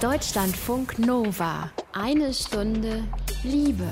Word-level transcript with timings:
Deutschlandfunk 0.00 0.98
Nova. 0.98 1.70
Eine 1.94 2.34
Stunde 2.34 3.04
Liebe. 3.42 3.90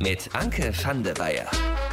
Mit 0.00 0.34
Anke 0.34 0.72
van 0.82 1.04
der 1.04 1.16
Weyer. 1.16 1.46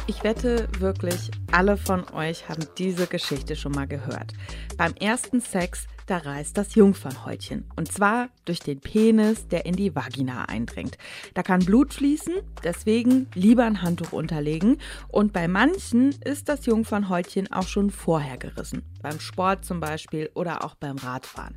Ich 0.08 0.24
wette 0.24 0.66
wirklich, 0.80 1.30
alle 1.52 1.76
von 1.76 2.08
euch 2.12 2.48
haben 2.48 2.66
diese 2.76 3.06
Geschichte 3.06 3.54
schon 3.54 3.70
mal 3.70 3.86
gehört. 3.86 4.32
Beim 4.76 4.94
ersten 4.94 5.40
Sex, 5.40 5.86
da 6.06 6.16
reißt 6.18 6.58
das 6.58 6.74
Jungfernhäutchen. 6.74 7.70
Und 7.76 7.92
zwar 7.92 8.30
durch 8.46 8.58
den 8.58 8.80
Penis, 8.80 9.46
der 9.46 9.64
in 9.64 9.76
die 9.76 9.94
Vagina 9.94 10.46
eindringt. 10.46 10.98
Da 11.34 11.44
kann 11.44 11.60
Blut 11.60 11.94
fließen, 11.94 12.34
deswegen 12.64 13.28
lieber 13.34 13.64
ein 13.64 13.80
Handtuch 13.82 14.12
unterlegen. 14.12 14.78
Und 15.06 15.32
bei 15.32 15.46
manchen 15.46 16.16
ist 16.24 16.48
das 16.48 16.66
Jungfernhäutchen 16.66 17.52
auch 17.52 17.68
schon 17.68 17.90
vorher 17.90 18.38
gerissen. 18.38 18.82
Beim 19.02 19.20
Sport 19.20 19.64
zum 19.64 19.78
Beispiel 19.78 20.30
oder 20.34 20.64
auch 20.64 20.74
beim 20.74 20.96
Radfahren. 20.96 21.54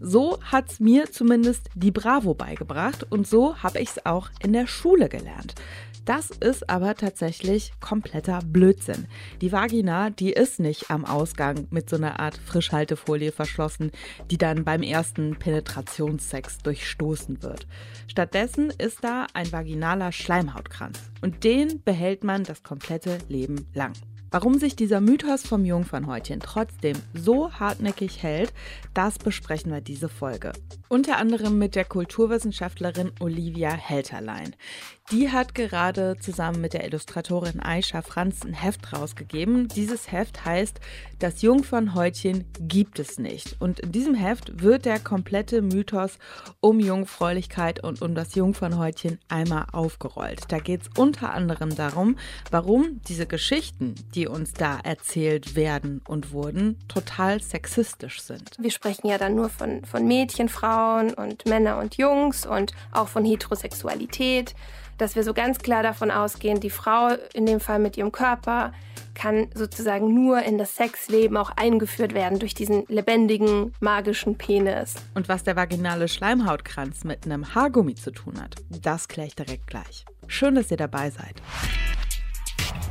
So 0.00 0.38
hat's 0.42 0.80
mir 0.80 1.10
zumindest 1.10 1.68
die 1.74 1.90
Bravo 1.90 2.34
beigebracht 2.34 3.06
und 3.10 3.26
so 3.26 3.56
habe 3.62 3.80
ich 3.80 3.90
es 3.90 4.06
auch 4.06 4.30
in 4.40 4.52
der 4.52 4.66
Schule 4.66 5.08
gelernt. 5.08 5.54
Das 6.04 6.30
ist 6.30 6.68
aber 6.68 6.96
tatsächlich 6.96 7.72
kompletter 7.80 8.40
Blödsinn. 8.44 9.06
Die 9.40 9.52
Vagina, 9.52 10.10
die 10.10 10.32
ist 10.32 10.58
nicht 10.58 10.90
am 10.90 11.04
Ausgang 11.04 11.68
mit 11.70 11.88
so 11.88 11.94
einer 11.94 12.18
Art 12.18 12.36
Frischhaltefolie 12.36 13.30
verschlossen, 13.30 13.92
die 14.28 14.38
dann 14.38 14.64
beim 14.64 14.82
ersten 14.82 15.38
Penetrationssex 15.38 16.58
durchstoßen 16.58 17.44
wird. 17.44 17.68
Stattdessen 18.08 18.70
ist 18.70 19.04
da 19.04 19.26
ein 19.32 19.52
vaginaler 19.52 20.10
Schleimhautkranz 20.10 20.98
und 21.20 21.44
den 21.44 21.82
behält 21.84 22.24
man 22.24 22.42
das 22.42 22.64
komplette 22.64 23.18
Leben 23.28 23.68
lang. 23.72 23.92
Warum 24.32 24.58
sich 24.58 24.74
dieser 24.74 25.02
Mythos 25.02 25.46
vom 25.46 25.66
Jungfernhäutchen 25.66 26.40
trotzdem 26.40 26.96
so 27.12 27.52
hartnäckig 27.52 28.22
hält, 28.22 28.50
das 28.94 29.18
besprechen 29.18 29.70
wir 29.70 29.82
diese 29.82 30.08
Folge. 30.08 30.54
Unter 30.88 31.18
anderem 31.18 31.58
mit 31.58 31.74
der 31.74 31.84
Kulturwissenschaftlerin 31.84 33.12
Olivia 33.20 33.72
Helterlein. 33.72 34.56
Die 35.10 35.30
hat 35.30 35.54
gerade 35.54 36.16
zusammen 36.20 36.60
mit 36.60 36.72
der 36.72 36.84
Illustratorin 36.84 37.60
Aisha 37.60 38.02
Franz 38.02 38.44
ein 38.44 38.54
Heft 38.54 38.92
rausgegeben. 38.92 39.68
Dieses 39.68 40.10
Heft 40.10 40.44
heißt 40.44 40.80
Das 41.18 41.42
Jungfernhäutchen 41.42 42.44
gibt 42.60 42.98
es 42.98 43.18
nicht. 43.18 43.56
Und 43.60 43.80
in 43.80 43.92
diesem 43.92 44.14
Heft 44.14 44.62
wird 44.62 44.84
der 44.84 45.00
komplette 45.00 45.60
Mythos 45.60 46.18
um 46.60 46.78
Jungfräulichkeit 46.80 47.82
und 47.82 48.00
um 48.00 48.14
das 48.14 48.34
Jungfernhäutchen 48.36 49.18
einmal 49.28 49.66
aufgerollt. 49.72 50.44
Da 50.48 50.60
geht 50.60 50.82
es 50.82 50.88
unter 50.96 51.34
anderem 51.34 51.74
darum, 51.74 52.16
warum 52.50 53.00
diese 53.08 53.26
Geschichten, 53.26 53.96
die 54.14 54.28
uns 54.28 54.54
da 54.54 54.78
erzählt 54.78 55.56
werden 55.56 56.00
und 56.06 56.32
wurden, 56.32 56.78
total 56.88 57.42
sexistisch 57.42 58.22
sind. 58.22 58.56
Wir 58.58 58.70
sprechen 58.70 59.08
ja 59.08 59.18
dann 59.18 59.34
nur 59.34 59.50
von, 59.50 59.84
von 59.84 60.06
Mädchen, 60.06 60.48
Frauen 60.48 61.12
und 61.12 61.44
Männer 61.44 61.78
und 61.78 61.96
Jungs 61.96 62.46
und 62.46 62.72
auch 62.92 63.08
von 63.08 63.24
Heterosexualität 63.24 64.54
dass 65.02 65.16
wir 65.16 65.24
so 65.24 65.34
ganz 65.34 65.58
klar 65.58 65.82
davon 65.82 66.12
ausgehen, 66.12 66.60
die 66.60 66.70
Frau 66.70 67.08
in 67.34 67.44
dem 67.44 67.58
Fall 67.58 67.80
mit 67.80 67.96
ihrem 67.96 68.12
Körper 68.12 68.72
kann 69.14 69.48
sozusagen 69.52 70.14
nur 70.14 70.42
in 70.42 70.58
das 70.58 70.76
Sexleben 70.76 71.36
auch 71.36 71.50
eingeführt 71.56 72.14
werden 72.14 72.38
durch 72.38 72.54
diesen 72.54 72.84
lebendigen, 72.86 73.74
magischen 73.80 74.38
Penis. 74.38 74.94
Und 75.14 75.28
was 75.28 75.42
der 75.42 75.56
vaginale 75.56 76.06
Schleimhautkranz 76.06 77.02
mit 77.02 77.26
einem 77.26 77.54
Haargummi 77.54 77.96
zu 77.96 78.12
tun 78.12 78.40
hat, 78.40 78.54
das 78.70 79.08
kläre 79.08 79.26
ich 79.26 79.34
direkt 79.34 79.66
gleich. 79.66 80.04
Schön, 80.28 80.54
dass 80.54 80.70
ihr 80.70 80.76
dabei 80.76 81.10
seid. 81.10 81.34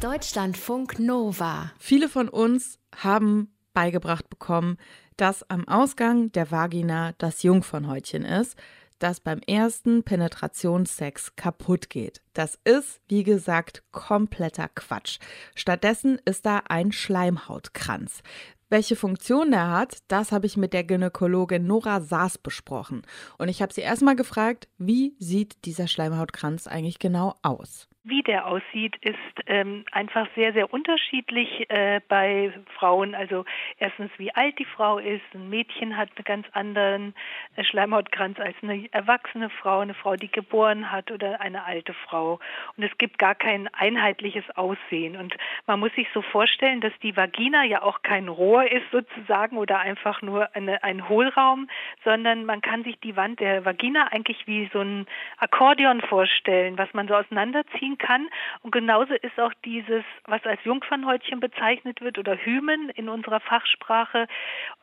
Deutschlandfunk 0.02 1.00
Nova. 1.00 1.72
Viele 1.80 2.10
von 2.10 2.28
uns 2.28 2.78
haben 2.96 3.54
beigebracht 3.74 4.30
bekommen, 4.30 4.78
dass 5.16 5.50
am 5.50 5.66
Ausgang 5.68 6.32
der 6.34 6.52
Vagina 6.52 7.14
das 7.20 7.42
Jungfernhäutchen 7.44 8.26
ist 8.26 8.58
das 9.04 9.20
beim 9.20 9.40
ersten 9.48 10.04
Penetrationssex 10.04 11.36
kaputt 11.36 11.90
geht. 11.90 12.22
Das 12.34 12.60
ist, 12.64 13.02
wie 13.08 13.24
gesagt, 13.24 13.84
kompletter 13.92 14.70
Quatsch. 14.70 15.20
Stattdessen 15.56 16.20
ist 16.26 16.46
da 16.46 16.64
ein 16.68 16.92
Schleimhautkranz. 16.92 18.22
Welche 18.70 18.96
Funktion 18.96 19.52
der 19.52 19.70
hat, 19.70 19.98
das 20.08 20.32
habe 20.32 20.46
ich 20.46 20.56
mit 20.56 20.72
der 20.72 20.86
Gynäkologin 20.86 21.68
Nora 21.68 22.00
Saas 22.00 22.38
besprochen. 22.38 23.02
Und 23.38 23.50
ich 23.50 23.62
habe 23.62 23.74
sie 23.74 23.82
erstmal 23.82 24.16
gefragt, 24.16 24.70
wie 24.78 25.14
sieht 25.20 25.66
dieser 25.66 25.88
Schleimhautkranz 25.88 26.68
eigentlich 26.68 26.98
genau 26.98 27.36
aus? 27.42 27.90
Wie 28.04 28.24
der 28.24 28.48
aussieht, 28.48 28.96
ist 29.02 29.16
ähm, 29.46 29.86
einfach 29.92 30.28
sehr, 30.34 30.54
sehr 30.54 30.74
unterschiedlich 30.74 31.70
äh, 31.70 32.02
bei 32.08 32.52
Frauen. 32.74 33.14
Also 33.14 33.46
erstens, 33.78 34.10
wie 34.18 34.34
alt 34.34 34.58
die 34.58 34.66
Frau 34.66 34.98
ist. 34.98 35.22
Ein 35.36 35.52
Mädchen 35.52 35.96
hat 35.96 36.10
einen 36.16 36.26
ganz 36.26 36.48
anderen 36.54 37.14
äh, 37.56 37.64
Schleimhautkranz 37.64 38.40
als 38.40 38.56
eine 38.64 38.92
erwachsene 38.92 39.52
Frau, 39.52 39.82
eine 39.82 39.94
Frau, 39.94 40.16
die 40.16 40.32
geboren 40.32 40.92
hat 40.92 41.12
oder 41.12 41.42
eine 41.42 41.64
alte 41.64 41.94
Frau. 41.94 42.40
Und 42.76 42.84
es 42.84 42.98
gibt 42.98 43.20
gar 43.20 43.36
kein 43.36 43.68
einheitliches 43.76 44.50
Aussehen. 44.56 45.16
Und 45.16 45.38
man 45.68 45.80
muss 45.80 45.94
sich 45.94 46.08
so 46.12 46.24
vorstellen, 46.24 46.82
dass 46.82 46.94
die 47.04 47.16
Vagina 47.16 47.66
ja 47.66 47.84
auch 47.84 48.02
kein 48.02 48.30
Rohr 48.30 48.64
ist 48.72 48.90
sozusagen 48.92 49.58
oder 49.58 49.78
einfach 49.78 50.24
nur 50.24 50.56
eine, 50.56 50.84
ein 50.84 51.08
Hohlraum, 51.08 51.70
sondern 52.04 52.46
man 52.46 52.62
kann 52.62 52.84
sich 52.84 53.00
die 53.02 53.16
Wand 53.16 53.40
der 53.40 53.64
Vagina 53.64 54.08
eigentlich 54.08 54.48
wie 54.48 54.68
so 54.74 54.80
ein 54.80 55.06
Akkordeon 55.38 56.02
vorstellen, 56.02 56.80
was 56.80 56.92
man 56.96 57.08
so 57.08 57.14
auseinanderziehen 57.14 57.91
ziehen 57.92 57.98
kann. 57.98 58.30
Und 58.62 58.72
genauso 58.72 59.14
ist 59.14 59.40
auch 59.40 59.54
dieses, 59.66 60.04
was 60.26 60.44
als 60.46 60.64
Jungfernhäutchen 60.64 61.40
bezeichnet 61.40 62.02
wird 62.02 62.18
oder 62.18 62.36
Hymen 62.36 62.90
in 62.90 63.10
unserer 63.10 63.40
Fachsprache, 63.40 64.28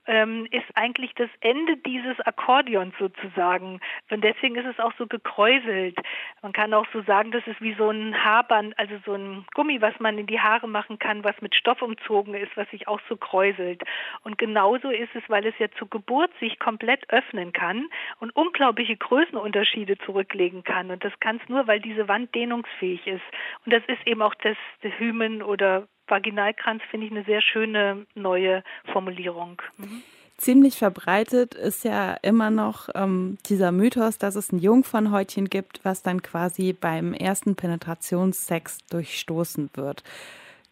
ähm, 0.06 0.46
ist 0.50 0.64
eigentlich 0.74 1.14
das 1.14 1.28
Ende 1.40 1.76
dieses 1.76 2.18
Akkordeons 2.20 2.94
sozusagen. 2.98 3.80
Und 4.10 4.24
deswegen 4.24 4.56
ist 4.56 4.66
es 4.66 4.80
auch 4.80 4.92
so 4.98 5.06
gekräuselt. 5.06 5.96
Man 6.42 6.52
kann 6.52 6.72
auch 6.72 6.86
so 6.92 7.02
sagen, 7.02 7.30
das 7.30 7.46
ist 7.46 7.60
wie 7.60 7.74
so 7.74 7.90
ein 7.90 8.24
Haarband, 8.24 8.78
also 8.78 8.94
so 9.04 9.14
ein 9.14 9.44
Gummi, 9.54 9.80
was 9.82 9.98
man 10.00 10.16
in 10.18 10.26
die 10.26 10.40
Haare 10.40 10.66
machen 10.66 10.98
kann, 10.98 11.24
was 11.24 11.40
mit 11.42 11.54
Stoff 11.54 11.82
umzogen 11.82 12.34
ist, 12.34 12.56
was 12.56 12.68
sich 12.70 12.88
auch 12.88 13.00
so 13.08 13.16
kräuselt. 13.16 13.82
Und 14.24 14.38
genauso 14.38 14.88
ist 14.88 15.14
es, 15.14 15.22
weil 15.28 15.46
es 15.46 15.54
ja 15.58 15.70
zur 15.72 15.90
Geburt 15.90 16.30
sich 16.40 16.58
komplett 16.58 17.10
öffnen 17.10 17.52
kann 17.52 17.88
und 18.18 18.34
unglaubliche 18.34 18.96
Größenunterschiede 18.96 19.98
zurücklegen 19.98 20.64
kann. 20.64 20.90
Und 20.90 21.04
das 21.04 21.12
kann 21.20 21.38
es 21.42 21.48
nur, 21.50 21.66
weil 21.66 21.80
diese 21.80 22.08
Wand 22.08 22.34
dehnungsfähig 22.34 22.97
wichtig 22.98 23.14
ist. 23.14 23.22
Und 23.64 23.72
das 23.72 23.82
ist 23.88 24.06
eben 24.06 24.22
auch 24.22 24.34
das 24.34 24.56
Hymen 24.98 25.42
oder 25.42 25.88
Vaginalkranz, 26.06 26.82
finde 26.90 27.06
ich 27.06 27.12
eine 27.12 27.24
sehr 27.24 27.42
schöne 27.42 28.06
neue 28.14 28.62
Formulierung. 28.92 29.60
Mhm. 29.76 30.02
Ziemlich 30.36 30.76
verbreitet 30.76 31.56
ist 31.56 31.84
ja 31.84 32.14
immer 32.22 32.50
noch 32.50 32.88
ähm, 32.94 33.38
dieser 33.46 33.72
Mythos, 33.72 34.18
dass 34.18 34.36
es 34.36 34.52
ein 34.52 34.60
Jungfernhäutchen 34.60 35.50
gibt, 35.50 35.84
was 35.84 36.04
dann 36.04 36.22
quasi 36.22 36.72
beim 36.72 37.12
ersten 37.12 37.56
Penetrationssex 37.56 38.86
durchstoßen 38.86 39.70
wird. 39.74 40.04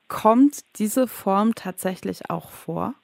Kommt 0.07 0.79
diese 0.79 1.09
Form 1.09 1.57
tatsächlich 1.57 2.31
auch 2.31 2.51
vor? 2.51 2.95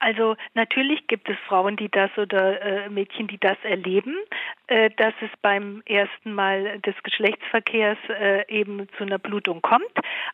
Also 0.00 0.34
natürlich 0.54 1.06
gibt 1.06 1.28
es 1.28 1.36
Frauen, 1.46 1.76
die 1.76 1.90
das 1.90 2.10
oder 2.16 2.60
äh, 2.62 2.88
Mädchen, 2.88 3.28
die 3.28 3.38
das 3.38 3.58
erleben, 3.62 4.16
dass 4.70 5.14
es 5.20 5.30
beim 5.42 5.82
ersten 5.86 6.32
Mal 6.32 6.78
des 6.80 6.94
Geschlechtsverkehrs 7.02 7.98
äh, 8.08 8.44
eben 8.48 8.88
zu 8.96 9.04
einer 9.04 9.18
Blutung 9.18 9.62
kommt. 9.62 9.90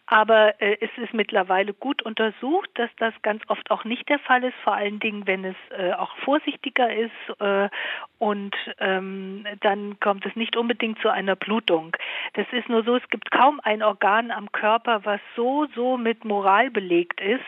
Aber 0.06 0.60
äh, 0.60 0.76
es 0.80 0.90
ist 0.98 1.14
mittlerweile 1.14 1.72
gut 1.72 2.02
untersucht, 2.02 2.68
dass 2.74 2.90
das 2.98 3.14
ganz 3.22 3.42
oft 3.48 3.70
auch 3.70 3.84
nicht 3.84 4.08
der 4.08 4.18
Fall 4.18 4.44
ist, 4.44 4.56
vor 4.62 4.74
allen 4.74 5.00
Dingen, 5.00 5.26
wenn 5.26 5.44
es 5.44 5.56
äh, 5.76 5.92
auch 5.92 6.16
vorsichtiger 6.18 6.92
ist 6.94 7.40
äh, 7.40 7.68
und 8.18 8.54
ähm, 8.78 9.46
dann 9.60 9.98
kommt 10.00 10.24
es 10.26 10.36
nicht 10.36 10.56
unbedingt 10.56 11.00
zu 11.00 11.08
einer 11.08 11.36
Blutung. 11.36 11.96
Das 12.34 12.46
ist 12.52 12.68
nur 12.68 12.82
so, 12.84 12.96
es 12.96 13.08
gibt 13.10 13.30
kaum 13.30 13.60
ein 13.62 13.82
Organ 13.82 14.30
am 14.30 14.52
Körper, 14.52 15.04
was 15.04 15.20
so, 15.34 15.66
so 15.74 15.96
mit 15.96 16.24
Moral 16.24 16.70
belegt 16.70 17.20
ist, 17.20 17.44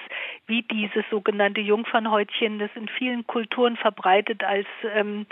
wie 0.46 0.62
dieses 0.62 1.04
sogenannte 1.10 1.60
Jungfernhäutchen, 1.60 2.58
das 2.58 2.70
in 2.74 2.88
vielen 2.88 3.26
Kulturen 3.26 3.76
verbreitet 3.76 4.44
als 4.44 4.66
ähm, 4.94 5.26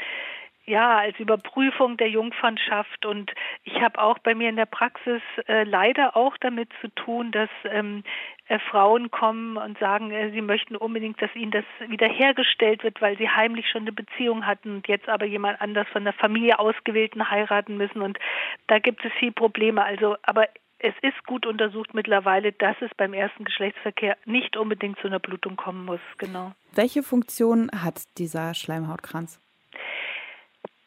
ja, 0.66 0.98
als 0.98 1.18
Überprüfung 1.18 1.96
der 1.96 2.08
Jungfernschaft. 2.08 3.06
Und 3.06 3.32
ich 3.64 3.80
habe 3.80 4.00
auch 4.00 4.18
bei 4.18 4.34
mir 4.34 4.48
in 4.48 4.56
der 4.56 4.66
Praxis 4.66 5.22
äh, 5.46 5.62
leider 5.64 6.16
auch 6.16 6.36
damit 6.38 6.70
zu 6.80 6.88
tun, 6.88 7.30
dass 7.30 7.48
ähm, 7.64 8.02
äh, 8.48 8.58
Frauen 8.58 9.10
kommen 9.10 9.56
und 9.56 9.78
sagen, 9.78 10.10
äh, 10.10 10.30
sie 10.30 10.40
möchten 10.40 10.76
unbedingt, 10.76 11.22
dass 11.22 11.34
ihnen 11.34 11.52
das 11.52 11.64
wiederhergestellt 11.86 12.82
wird, 12.82 13.00
weil 13.00 13.16
sie 13.16 13.28
heimlich 13.28 13.68
schon 13.70 13.82
eine 13.82 13.92
Beziehung 13.92 14.44
hatten 14.46 14.76
und 14.76 14.88
jetzt 14.88 15.08
aber 15.08 15.24
jemand 15.24 15.60
anders 15.60 15.86
von 15.92 16.04
der 16.04 16.12
Familie 16.12 16.58
ausgewählten 16.58 17.30
heiraten 17.30 17.76
müssen. 17.76 18.02
Und 18.02 18.18
da 18.66 18.80
gibt 18.80 19.04
es 19.04 19.12
viel 19.14 19.32
Probleme. 19.32 19.84
Also, 19.84 20.16
aber 20.22 20.48
es 20.78 20.94
ist 21.02 21.24
gut 21.26 21.46
untersucht 21.46 21.94
mittlerweile, 21.94 22.52
dass 22.52 22.76
es 22.80 22.90
beim 22.96 23.14
ersten 23.14 23.44
Geschlechtsverkehr 23.44 24.16
nicht 24.24 24.56
unbedingt 24.56 24.98
zu 24.98 25.06
einer 25.06 25.20
Blutung 25.20 25.56
kommen 25.56 25.84
muss. 25.84 26.00
Genau. 26.18 26.52
Welche 26.74 27.02
Funktion 27.02 27.70
hat 27.72 28.02
dieser 28.18 28.52
Schleimhautkranz? 28.52 29.40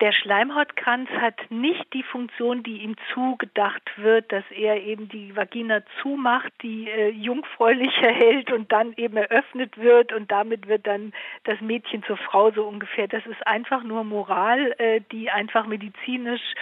Der 0.02 0.14
Schleimhautkranz 0.14 1.10
hat 1.10 1.36
nicht 1.50 1.94
die 1.94 2.04
Funktion, 2.04 2.64
die 2.64 2.84
ihm 2.84 2.96
zugedacht 3.14 3.84
wird, 3.98 4.32
dass 4.32 4.46
er 4.50 4.82
eben 4.82 5.10
die 5.10 5.36
Vagina 5.36 5.82
zumacht, 6.02 6.54
die 6.62 6.90
äh, 6.90 7.10
jungfräulicher 7.10 8.08
hält 8.08 8.50
und 8.54 8.72
dann 8.72 8.94
eben 8.94 9.18
eröffnet 9.18 9.78
wird 9.78 10.14
und 10.14 10.32
damit 10.32 10.68
wird 10.68 10.88
dann 10.88 11.12
das 11.44 11.60
Mädchen 11.60 12.02
zur 12.04 12.16
Frau 12.16 12.50
so 12.52 12.64
ungefähr. 12.64 13.10
Das 13.10 13.26
ist 13.26 13.46
einfach 13.46 13.84
nur 13.84 14.06
Moral, 14.06 14.74
äh, 14.78 15.02
die 15.12 15.30
einfach 15.32 15.68
medizinisch 15.68 16.54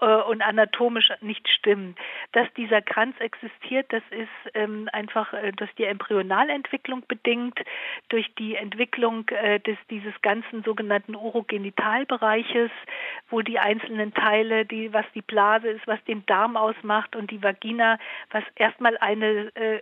äh, 0.00 0.06
und 0.06 0.40
anatomisch 0.40 1.12
nicht 1.20 1.46
stimmt. 1.50 1.98
Dass 2.32 2.46
dieser 2.54 2.80
Kranz 2.80 3.14
existiert, 3.18 3.92
das 3.92 4.02
ist 4.10 4.54
ähm, 4.54 4.88
einfach 4.94 5.34
äh, 5.34 5.52
durch 5.52 5.74
die 5.74 5.84
Embryonalentwicklung 5.84 7.02
bedingt, 7.06 7.60
durch 8.08 8.34
die 8.36 8.54
Entwicklung 8.54 9.28
äh, 9.28 9.60
des 9.60 9.76
dieses 9.90 10.14
ganzen 10.22 10.62
sogenannten 10.62 11.14
Urogenitalbereiches 11.14 12.70
wo 13.30 13.42
die 13.42 13.58
einzelnen 13.58 14.14
Teile, 14.14 14.64
die, 14.64 14.92
was 14.92 15.04
die 15.14 15.22
Blase 15.22 15.68
ist, 15.68 15.86
was 15.86 16.02
den 16.04 16.24
Darm 16.26 16.56
ausmacht 16.56 17.16
und 17.16 17.30
die 17.30 17.42
Vagina, 17.42 17.98
was 18.30 18.44
erstmal 18.54 18.96
eine 18.98 19.54
äh, 19.56 19.80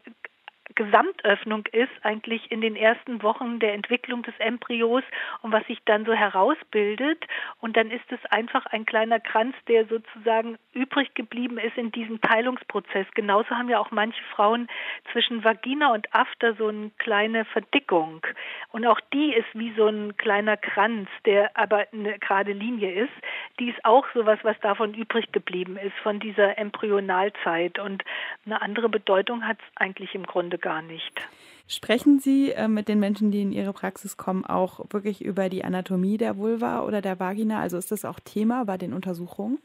Gesamtöffnung 0.75 1.67
ist, 1.73 1.93
eigentlich 2.03 2.51
in 2.51 2.61
den 2.61 2.75
ersten 2.75 3.23
Wochen 3.23 3.59
der 3.61 3.75
Entwicklung 3.75 4.23
des 4.23 4.35
Embryos 4.39 5.05
und 5.43 5.53
was 5.53 5.65
sich 5.67 5.79
dann 5.85 6.05
so 6.05 6.13
herausbildet. 6.13 7.25
Und 7.61 7.77
dann 7.77 7.91
ist 7.91 8.11
es 8.11 8.19
einfach 8.31 8.67
ein 8.67 8.87
kleiner 8.87 9.21
Kranz, 9.21 9.55
der 9.69 9.87
sozusagen 9.87 10.59
übrig 10.73 11.15
geblieben 11.15 11.59
ist 11.59 11.77
in 11.77 11.93
diesem 11.93 12.21
Teilungsprozess. 12.21 13.07
Genauso 13.15 13.51
haben 13.51 13.69
ja 13.69 13.79
auch 13.79 13.91
manche 13.91 14.23
Frauen 14.35 14.69
zwischen 15.13 15.45
Vagina 15.45 15.93
und 15.93 16.13
After 16.15 16.55
so 16.55 16.69
eine 16.69 16.91
kleine 16.99 17.45
Verdickung. 17.45 18.27
Und 18.73 18.87
auch 18.87 19.01
die 19.13 19.33
ist 19.35 19.49
wie 19.55 19.73
so 19.77 19.87
ein 19.87 20.17
kleiner 20.17 20.57
Kranz, 20.57 21.09
der 21.25 21.57
aber 21.57 21.87
eine 21.93 22.19
gerade 22.19 22.53
Linie 22.53 22.91
ist. 22.91 23.13
Die 23.61 23.71
ist 23.71 23.85
auch 23.85 24.07
sowas, 24.15 24.39
was 24.43 24.59
davon 24.61 24.95
übrig 24.95 25.31
geblieben 25.31 25.77
ist, 25.77 25.97
von 26.03 26.19
dieser 26.19 26.59
Embryonalzeit. 26.59 27.79
Und 27.79 28.03
eine 28.47 28.61
andere 28.61 28.89
Bedeutung 28.89 29.47
hat 29.47 29.59
es 29.61 29.77
eigentlich 29.77 30.15
im 30.15 30.25
Grunde 30.25 30.54
gar 30.59 30.83
nicht. 30.83 31.29
Sprechen 31.67 32.19
Sie 32.19 32.53
äh, 32.53 32.69
mit 32.69 32.89
den 32.89 33.01
Menschen, 33.01 33.31
die 33.31 33.41
in 33.41 33.53
Ihre 33.53 33.73
Praxis 33.73 34.17
kommen, 34.17 34.45
auch 34.45 34.81
wirklich 34.91 35.25
über 35.25 35.49
die 35.49 35.65
Anatomie 35.65 36.19
der 36.19 36.37
Vulva 36.37 36.83
oder 36.83 37.01
der 37.01 37.19
Vagina? 37.19 37.61
Also 37.61 37.79
ist 37.79 37.91
das 37.91 38.05
auch 38.05 38.21
Thema 38.21 38.65
bei 38.65 38.77
den 38.77 38.93
Untersuchungen? 38.93 39.59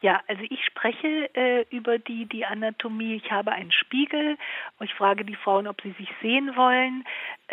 Ja, 0.00 0.22
also 0.26 0.42
ich 0.48 0.64
spreche 0.64 1.34
äh, 1.34 1.64
über 1.70 1.98
die, 1.98 2.26
die 2.26 2.44
Anatomie. 2.44 3.14
Ich 3.14 3.30
habe 3.30 3.52
einen 3.52 3.72
Spiegel. 3.72 4.36
Ich 4.80 4.94
frage 4.94 5.24
die 5.24 5.36
Frauen, 5.36 5.66
ob 5.66 5.80
sie 5.82 5.92
sich 5.92 6.08
sehen 6.20 6.56
wollen. 6.56 7.04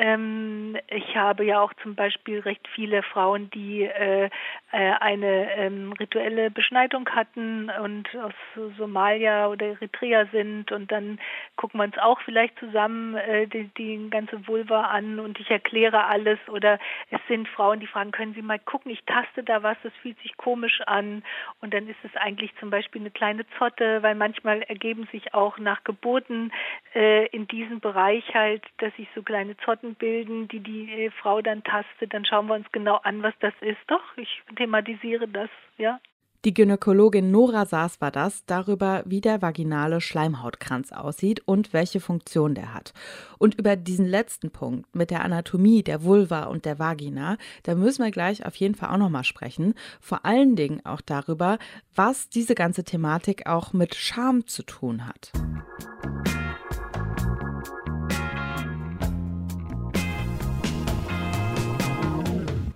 Ähm, 0.01 0.77
ich 0.88 1.15
habe 1.15 1.45
ja 1.45 1.62
auch 1.62 1.74
zum 1.83 1.94
Beispiel 1.94 2.39
recht 2.39 2.68
viele 2.74 3.03
Frauen, 3.03 3.51
die 3.51 3.83
äh, 3.83 4.31
äh, 4.71 4.92
eine 5.00 5.56
ähm, 5.56 5.94
rituelle 5.94 6.50
Beschneidung 6.50 7.07
hatten 7.09 7.69
und 7.69 8.09
aus 8.15 8.33
Somalia 8.80 9.48
oder 9.48 9.68
Eritrea 9.68 10.25
sind. 10.31 10.71
Und 10.71 10.92
dann 10.92 11.19
gucken 11.56 11.80
wir 11.80 11.83
uns 11.83 12.00
auch 12.00 12.19
vielleicht 12.21 12.57
zusammen 12.57 13.15
äh, 13.15 13.45
die, 13.45 13.69
die 13.77 14.09
ganze 14.09 14.48
Vulva 14.48 14.86
an 14.86 15.19
und 15.19 15.39
ich 15.39 15.51
erkläre 15.51 16.06
alles. 16.06 16.39
Oder 16.48 16.80
es 17.12 17.19
sind 17.27 17.48
Frauen, 17.48 17.80
die 17.80 17.86
fragen, 17.88 18.09
können 18.09 18.33
Sie 18.33 18.42
mal 18.42 18.57
gucken, 18.57 18.92
ich 18.92 19.03
taste 19.06 19.44
da 19.44 19.62
was, 19.62 19.77
das 19.83 19.94
fühlt 20.01 20.19
sich 20.24 20.36
komisch 20.36 20.81
an. 20.88 21.24
Und 21.62 21.75
dann 21.75 21.88
ist 21.88 22.03
es 22.03 22.15
eigentlich 22.15 22.56
zum 22.59 22.71
Beispiel 22.71 23.01
eine 23.01 23.12
kleine 23.12 23.45
Zotte, 23.59 24.01
weil 24.01 24.15
manchmal 24.15 24.63
ergeben 24.63 25.07
sich 25.12 25.36
auch 25.36 25.59
nach 25.59 25.83
Geburten 25.83 26.51
in 26.94 27.48
diesem 27.48 27.80
Bereich 27.80 28.24
halt, 28.33 28.63
dass 28.80 28.94
sich 28.95 29.07
so 29.15 29.21
kleine 29.21 29.56
Zotten 29.57 29.90
bilden, 29.95 30.47
die 30.47 30.59
die 30.59 30.91
äh, 30.91 31.11
Frau 31.11 31.41
dann 31.41 31.63
tastet. 31.63 32.13
Dann 32.13 32.25
schauen 32.25 32.47
wir 32.47 32.55
uns 32.55 32.71
genau 32.71 32.97
an, 33.03 33.23
was 33.23 33.33
das 33.39 33.53
ist. 33.61 33.79
Doch, 33.88 34.03
ich 34.17 34.41
thematisiere 34.55 35.27
das, 35.27 35.49
ja. 35.77 35.99
Die 36.43 36.55
Gynäkologin 36.55 37.29
Nora 37.29 37.67
Saas 37.67 38.01
war 38.01 38.09
das 38.09 38.47
darüber, 38.47 39.03
wie 39.05 39.21
der 39.21 39.43
vaginale 39.43 40.01
Schleimhautkranz 40.01 40.91
aussieht 40.91 41.43
und 41.45 41.71
welche 41.71 41.99
Funktion 41.99 42.55
der 42.55 42.73
hat. 42.73 42.95
Und 43.38 43.59
über 43.59 43.75
diesen 43.75 44.07
letzten 44.07 44.49
Punkt 44.49 44.95
mit 44.95 45.11
der 45.11 45.23
Anatomie 45.23 45.83
der 45.83 46.03
Vulva 46.03 46.45
und 46.45 46.65
der 46.65 46.79
Vagina, 46.79 47.38
da 47.61 47.75
müssen 47.75 48.03
wir 48.03 48.09
gleich 48.09 48.43
auf 48.43 48.55
jeden 48.55 48.73
Fall 48.73 48.89
auch 48.89 48.97
nochmal 48.97 49.23
sprechen. 49.23 49.75
Vor 49.99 50.25
allen 50.25 50.55
Dingen 50.55 50.83
auch 50.83 51.01
darüber, 51.01 51.59
was 51.93 52.27
diese 52.27 52.55
ganze 52.55 52.83
Thematik 52.83 53.45
auch 53.45 53.71
mit 53.73 53.93
Scham 53.93 54.47
zu 54.47 54.63
tun 54.63 55.05
hat. 55.05 55.31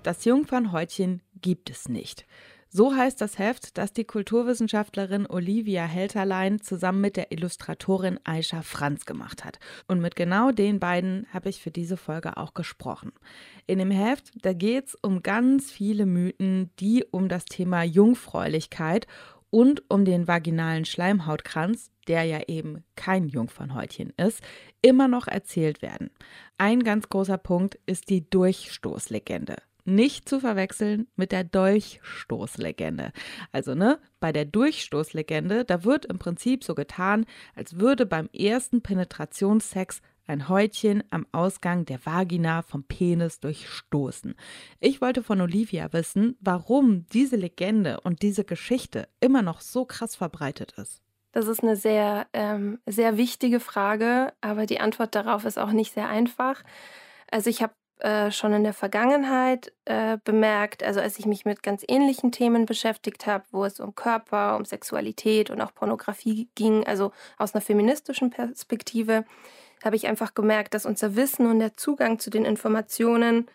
Das 0.05 0.23
Jungfernhäutchen 0.23 1.23
gibt 1.41 1.71
es 1.71 1.89
nicht. 1.89 2.27
So 2.69 2.95
heißt 2.95 3.19
das 3.21 3.39
Heft, 3.39 3.75
das 3.79 3.91
die 3.91 4.03
Kulturwissenschaftlerin 4.03 5.25
Olivia 5.25 5.83
Helterlein 5.85 6.61
zusammen 6.61 7.01
mit 7.01 7.17
der 7.17 7.31
Illustratorin 7.31 8.19
Aisha 8.23 8.61
Franz 8.61 9.07
gemacht 9.07 9.43
hat. 9.43 9.57
Und 9.87 10.01
mit 10.01 10.15
genau 10.15 10.51
den 10.51 10.79
beiden 10.79 11.25
habe 11.33 11.49
ich 11.49 11.59
für 11.59 11.71
diese 11.71 11.97
Folge 11.97 12.37
auch 12.37 12.53
gesprochen. 12.53 13.13
In 13.65 13.79
dem 13.79 13.89
Heft, 13.89 14.31
da 14.43 14.53
geht 14.53 14.89
es 14.89 14.95
um 15.01 15.23
ganz 15.23 15.71
viele 15.71 16.05
Mythen, 16.05 16.69
die 16.79 17.03
um 17.09 17.27
das 17.27 17.45
Thema 17.45 17.81
Jungfräulichkeit 17.81 19.07
und 19.49 19.89
um 19.89 20.05
den 20.05 20.27
vaginalen 20.27 20.85
Schleimhautkranz, 20.85 21.89
der 22.07 22.25
ja 22.25 22.41
eben 22.47 22.83
kein 22.95 23.27
Jungfernhäutchen 23.27 24.13
ist, 24.17 24.43
immer 24.83 25.07
noch 25.07 25.27
erzählt 25.27 25.81
werden. 25.81 26.11
Ein 26.59 26.83
ganz 26.83 27.09
großer 27.09 27.39
Punkt 27.39 27.79
ist 27.87 28.11
die 28.11 28.29
Durchstoßlegende. 28.29 29.55
Nicht 29.85 30.27
zu 30.27 30.39
verwechseln 30.39 31.07
mit 31.15 31.31
der 31.31 31.43
Dolchstoßlegende. 31.43 33.11
Also, 33.51 33.75
ne, 33.75 33.99
bei 34.19 34.31
der 34.31 34.45
Durchstoßlegende, 34.45 35.63
da 35.63 35.83
wird 35.83 36.05
im 36.05 36.17
Prinzip 36.17 36.63
so 36.63 36.73
getan, 36.73 37.25
als 37.55 37.79
würde 37.79 38.05
beim 38.05 38.27
ersten 38.33 38.81
Penetrationssex 38.81 40.01
ein 40.27 40.49
Häutchen 40.49 41.03
am 41.11 41.27
Ausgang 41.31 41.85
der 41.85 42.03
Vagina 42.03 42.63
vom 42.63 42.83
Penis 42.83 43.39
durchstoßen. 43.39 44.35
Ich 44.79 45.01
wollte 45.01 45.23
von 45.23 45.39
Olivia 45.39 45.93
wissen, 45.93 46.35
warum 46.41 47.05
diese 47.07 47.35
Legende 47.35 48.01
und 48.01 48.21
diese 48.21 48.43
Geschichte 48.43 49.07
immer 49.19 49.41
noch 49.41 49.61
so 49.61 49.85
krass 49.85 50.15
verbreitet 50.15 50.73
ist. 50.77 51.01
Das 51.31 51.47
ist 51.47 51.61
eine 51.61 51.75
sehr, 51.75 52.27
ähm, 52.33 52.79
sehr 52.85 53.17
wichtige 53.17 53.59
Frage, 53.59 54.33
aber 54.41 54.65
die 54.65 54.79
Antwort 54.79 55.15
darauf 55.15 55.45
ist 55.45 55.59
auch 55.59 55.73
nicht 55.73 55.93
sehr 55.93 56.07
einfach. 56.07 56.63
Also 57.29 57.49
ich 57.49 57.61
habe 57.61 57.73
äh, 57.99 58.31
schon 58.31 58.53
in 58.53 58.63
der 58.63 58.73
Vergangenheit 58.73 59.71
äh, 59.85 60.17
bemerkt, 60.23 60.83
also 60.83 60.99
als 60.99 61.17
ich 61.17 61.25
mich 61.25 61.45
mit 61.45 61.63
ganz 61.63 61.83
ähnlichen 61.87 62.31
Themen 62.31 62.65
beschäftigt 62.65 63.25
habe, 63.25 63.45
wo 63.51 63.63
es 63.63 63.79
um 63.79 63.95
Körper, 63.95 64.57
um 64.57 64.65
Sexualität 64.65 65.49
und 65.49 65.61
auch 65.61 65.73
Pornografie 65.73 66.49
ging, 66.55 66.85
also 66.85 67.11
aus 67.37 67.53
einer 67.53 67.61
feministischen 67.61 68.31
Perspektive, 68.31 69.23
habe 69.83 69.95
ich 69.95 70.07
einfach 70.07 70.33
gemerkt, 70.33 70.73
dass 70.73 70.85
unser 70.85 71.15
Wissen 71.15 71.49
und 71.49 71.59
der 71.59 71.77
Zugang 71.77 72.19
zu 72.19 72.29
den 72.29 72.43
Informationen 72.43 73.47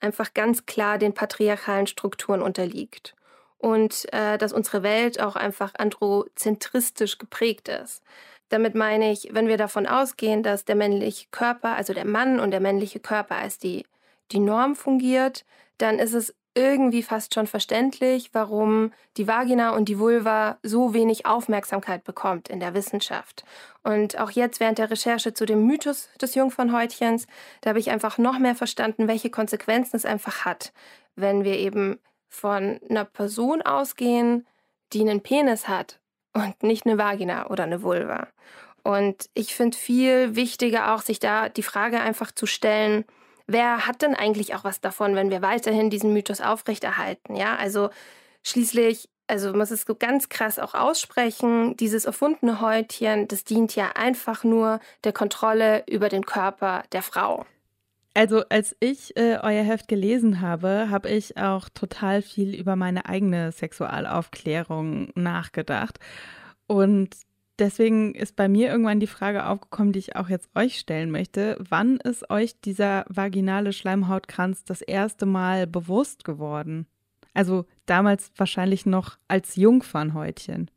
einfach 0.00 0.34
ganz 0.34 0.66
klar 0.66 0.98
den 0.98 1.14
patriarchalen 1.14 1.86
Strukturen 1.86 2.42
unterliegt. 2.42 3.14
Und 3.58 4.12
äh, 4.12 4.36
dass 4.36 4.52
unsere 4.52 4.82
Welt 4.82 5.20
auch 5.20 5.36
einfach 5.36 5.74
androzentristisch 5.74 7.16
geprägt 7.16 7.68
ist. 7.68 8.02
Damit 8.48 8.74
meine 8.74 9.10
ich, 9.10 9.30
wenn 9.32 9.48
wir 9.48 9.56
davon 9.56 9.86
ausgehen, 9.86 10.42
dass 10.42 10.64
der 10.64 10.76
männliche 10.76 11.26
Körper, 11.30 11.74
also 11.74 11.94
der 11.94 12.04
Mann 12.04 12.38
und 12.38 12.50
der 12.50 12.60
männliche 12.60 13.00
Körper 13.00 13.36
als 13.36 13.58
die, 13.58 13.84
die 14.32 14.40
Norm 14.40 14.76
fungiert, 14.76 15.44
dann 15.78 15.98
ist 15.98 16.14
es 16.14 16.34
irgendwie 16.56 17.02
fast 17.02 17.34
schon 17.34 17.46
verständlich, 17.46 18.30
warum 18.32 18.92
die 19.18 19.28
Vagina 19.28 19.70
und 19.70 19.90
die 19.90 19.98
Vulva 19.98 20.58
so 20.62 20.94
wenig 20.94 21.26
Aufmerksamkeit 21.26 22.02
bekommt 22.02 22.48
in 22.48 22.60
der 22.60 22.72
Wissenschaft. 22.72 23.44
Und 23.82 24.18
auch 24.18 24.30
jetzt 24.30 24.58
während 24.58 24.78
der 24.78 24.90
Recherche 24.90 25.34
zu 25.34 25.44
dem 25.44 25.66
Mythos 25.66 26.08
des 26.20 26.34
Jungfernhäutchens, 26.34 27.26
da 27.60 27.70
habe 27.70 27.78
ich 27.78 27.90
einfach 27.90 28.16
noch 28.16 28.38
mehr 28.38 28.54
verstanden, 28.54 29.06
welche 29.06 29.28
Konsequenzen 29.28 29.96
es 29.96 30.06
einfach 30.06 30.46
hat, 30.46 30.72
wenn 31.14 31.44
wir 31.44 31.58
eben 31.58 31.98
von 32.30 32.80
einer 32.88 33.04
Person 33.04 33.60
ausgehen, 33.60 34.46
die 34.94 35.02
einen 35.02 35.22
Penis 35.22 35.68
hat 35.68 36.00
und 36.32 36.62
nicht 36.62 36.86
eine 36.86 36.96
Vagina 36.96 37.50
oder 37.50 37.64
eine 37.64 37.82
Vulva. 37.82 38.28
Und 38.82 39.28
ich 39.34 39.54
finde 39.54 39.76
viel 39.76 40.36
wichtiger 40.36 40.94
auch, 40.94 41.02
sich 41.02 41.18
da 41.18 41.50
die 41.50 41.62
Frage 41.62 42.00
einfach 42.00 42.30
zu 42.30 42.46
stellen, 42.46 43.04
wer 43.46 43.86
hat 43.86 44.02
denn 44.02 44.14
eigentlich 44.14 44.54
auch 44.54 44.64
was 44.64 44.80
davon, 44.80 45.14
wenn 45.14 45.30
wir 45.30 45.42
weiterhin 45.42 45.90
diesen 45.90 46.12
Mythos 46.12 46.40
aufrechterhalten? 46.40 47.36
Ja, 47.36 47.56
also 47.56 47.90
schließlich, 48.42 49.08
also 49.26 49.48
man 49.50 49.58
muss 49.58 49.70
es 49.70 49.86
ganz 49.98 50.28
krass 50.28 50.58
auch 50.58 50.74
aussprechen, 50.74 51.76
dieses 51.76 52.04
erfundene 52.04 52.60
Häutchen, 52.60 53.28
das 53.28 53.44
dient 53.44 53.74
ja 53.74 53.92
einfach 53.94 54.44
nur 54.44 54.80
der 55.04 55.12
Kontrolle 55.12 55.84
über 55.88 56.08
den 56.08 56.24
Körper 56.24 56.84
der 56.92 57.02
Frau. 57.02 57.44
Also 58.14 58.44
als 58.48 58.74
ich 58.80 59.14
äh, 59.18 59.38
euer 59.42 59.62
Heft 59.62 59.88
gelesen 59.88 60.40
habe, 60.40 60.88
habe 60.88 61.10
ich 61.10 61.36
auch 61.36 61.68
total 61.68 62.22
viel 62.22 62.54
über 62.54 62.74
meine 62.74 63.04
eigene 63.04 63.52
Sexualaufklärung 63.52 65.10
nachgedacht. 65.14 65.98
Und 66.66 67.14
deswegen 67.58 68.14
ist 68.14 68.36
bei 68.36 68.48
mir 68.48 68.68
irgendwann 68.68 69.00
die 69.00 69.06
Frage 69.06 69.46
aufgekommen, 69.46 69.92
die 69.92 69.98
ich 69.98 70.16
auch 70.16 70.28
jetzt 70.28 70.48
euch 70.54 70.78
stellen 70.78 71.10
möchte. 71.10 71.56
Wann 71.68 71.96
ist 71.98 72.30
euch 72.30 72.60
dieser 72.60 73.04
vaginale 73.08 73.72
Schleimhautkranz 73.72 74.64
das 74.64 74.82
erste 74.82 75.26
Mal 75.26 75.66
bewusst 75.66 76.24
geworden? 76.24 76.86
Also 77.34 77.66
damals 77.84 78.30
wahrscheinlich 78.36 78.86
noch 78.86 79.18
als 79.28 79.56
Jungfernhäutchen. 79.56 80.70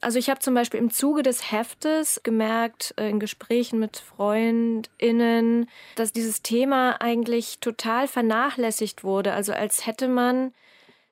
Also 0.00 0.18
ich 0.18 0.30
habe 0.30 0.38
zum 0.38 0.54
Beispiel 0.54 0.78
im 0.78 0.90
Zuge 0.90 1.22
des 1.22 1.50
Heftes 1.50 2.20
gemerkt, 2.22 2.94
äh, 2.96 3.10
in 3.10 3.18
Gesprächen 3.18 3.80
mit 3.80 3.96
Freundinnen, 3.96 5.68
dass 5.96 6.12
dieses 6.12 6.42
Thema 6.42 7.00
eigentlich 7.00 7.58
total 7.58 8.06
vernachlässigt 8.06 9.02
wurde. 9.02 9.32
Also 9.32 9.52
als 9.52 9.86
hätte 9.86 10.06
man 10.06 10.52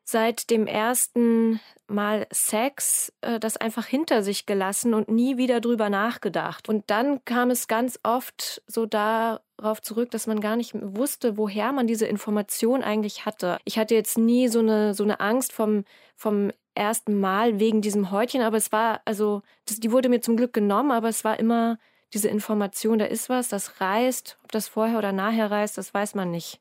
seit 0.08 0.50
dem 0.50 0.68
ersten 0.68 1.60
Mal 1.88 2.26
Sex 2.32 3.12
äh, 3.20 3.38
das 3.40 3.56
einfach 3.56 3.86
hinter 3.86 4.22
sich 4.22 4.46
gelassen 4.46 4.94
und 4.94 5.08
nie 5.08 5.36
wieder 5.36 5.60
drüber 5.60 5.90
nachgedacht. 5.90 6.68
Und 6.68 6.84
dann 6.90 7.24
kam 7.24 7.50
es 7.50 7.66
ganz 7.66 7.98
oft 8.04 8.62
so 8.68 8.86
darauf 8.86 9.82
zurück, 9.82 10.10
dass 10.12 10.28
man 10.28 10.40
gar 10.40 10.56
nicht 10.56 10.74
wusste, 10.74 11.36
woher 11.36 11.72
man 11.72 11.88
diese 11.88 12.06
Information 12.06 12.82
eigentlich 12.82 13.26
hatte. 13.26 13.58
Ich 13.64 13.78
hatte 13.78 13.94
jetzt 13.94 14.16
nie 14.16 14.48
so 14.48 14.60
eine, 14.60 14.94
so 14.94 15.02
eine 15.02 15.20
Angst 15.20 15.52
vom, 15.52 15.84
vom 16.14 16.52
ersten 16.74 17.18
Mal 17.18 17.58
wegen 17.58 17.82
diesem 17.82 18.10
Häutchen, 18.12 18.42
aber 18.42 18.56
es 18.56 18.70
war, 18.70 19.00
also, 19.04 19.42
das, 19.66 19.80
die 19.80 19.90
wurde 19.90 20.08
mir 20.08 20.20
zum 20.20 20.36
Glück 20.36 20.52
genommen, 20.52 20.92
aber 20.92 21.08
es 21.08 21.24
war 21.24 21.38
immer 21.38 21.78
diese 22.14 22.28
Information, 22.28 22.98
da 22.98 23.06
ist 23.06 23.28
was, 23.28 23.48
das 23.48 23.80
reißt. 23.80 24.38
Ob 24.44 24.52
das 24.52 24.68
vorher 24.68 24.98
oder 24.98 25.12
nachher 25.12 25.50
reißt, 25.50 25.76
das 25.78 25.92
weiß 25.92 26.14
man 26.14 26.30
nicht. 26.30 26.60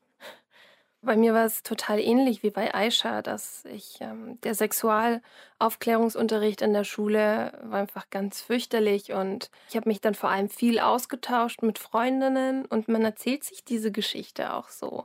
Bei 1.06 1.16
mir 1.16 1.32
war 1.34 1.44
es 1.44 1.62
total 1.62 2.00
ähnlich 2.00 2.42
wie 2.42 2.50
bei 2.50 2.74
Aisha, 2.74 3.22
dass 3.22 3.64
ich 3.66 4.00
ähm, 4.00 4.40
der 4.40 4.56
Sexualaufklärungsunterricht 4.56 6.62
in 6.62 6.72
der 6.72 6.82
Schule 6.82 7.52
war 7.62 7.78
einfach 7.78 8.10
ganz 8.10 8.40
fürchterlich 8.40 9.12
und 9.12 9.52
ich 9.68 9.76
habe 9.76 9.88
mich 9.88 10.00
dann 10.00 10.16
vor 10.16 10.30
allem 10.30 10.48
viel 10.48 10.80
ausgetauscht 10.80 11.62
mit 11.62 11.78
Freundinnen 11.78 12.64
und 12.64 12.88
man 12.88 13.04
erzählt 13.04 13.44
sich 13.44 13.64
diese 13.64 13.92
Geschichte 13.92 14.52
auch 14.52 14.68
so. 14.68 15.04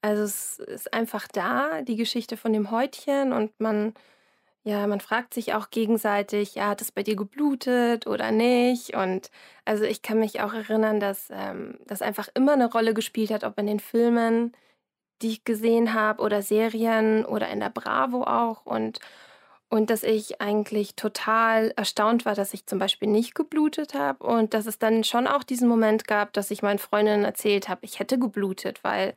Also 0.00 0.22
es 0.22 0.58
ist 0.58 0.94
einfach 0.94 1.28
da, 1.28 1.82
die 1.82 1.96
Geschichte 1.96 2.38
von 2.38 2.54
dem 2.54 2.70
Häutchen 2.70 3.34
und 3.34 3.60
man 3.60 3.92
ja, 4.64 4.86
man 4.86 5.00
fragt 5.00 5.34
sich 5.34 5.54
auch 5.54 5.70
gegenseitig, 5.70 6.54
ja, 6.54 6.68
hat 6.68 6.80
es 6.80 6.92
bei 6.92 7.02
dir 7.02 7.16
geblutet 7.16 8.06
oder 8.06 8.30
nicht? 8.30 8.94
Und 8.96 9.30
also 9.64 9.84
ich 9.84 10.02
kann 10.02 10.20
mich 10.20 10.40
auch 10.40 10.54
erinnern, 10.54 11.00
dass 11.00 11.28
ähm, 11.30 11.78
das 11.86 12.00
einfach 12.00 12.28
immer 12.34 12.52
eine 12.52 12.70
Rolle 12.70 12.94
gespielt 12.94 13.32
hat, 13.32 13.42
ob 13.44 13.58
in 13.58 13.66
den 13.66 13.80
Filmen, 13.80 14.52
die 15.20 15.28
ich 15.28 15.44
gesehen 15.44 15.94
habe, 15.94 16.22
oder 16.22 16.42
Serien 16.42 17.24
oder 17.24 17.48
in 17.48 17.60
der 17.60 17.70
Bravo 17.70 18.22
auch. 18.24 18.64
Und, 18.64 18.98
und 19.68 19.90
dass 19.90 20.02
ich 20.02 20.40
eigentlich 20.40 20.96
total 20.96 21.72
erstaunt 21.76 22.24
war, 22.24 22.34
dass 22.34 22.54
ich 22.54 22.66
zum 22.66 22.78
Beispiel 22.78 23.08
nicht 23.08 23.34
geblutet 23.34 23.94
habe 23.94 24.24
und 24.24 24.54
dass 24.54 24.66
es 24.66 24.78
dann 24.78 25.04
schon 25.04 25.26
auch 25.26 25.44
diesen 25.44 25.68
Moment 25.68 26.06
gab, 26.06 26.32
dass 26.32 26.50
ich 26.50 26.62
meinen 26.62 26.78
Freundinnen 26.78 27.24
erzählt 27.24 27.68
habe, 27.68 27.84
ich 27.84 27.98
hätte 27.98 28.18
geblutet, 28.18 28.82
weil 28.82 29.14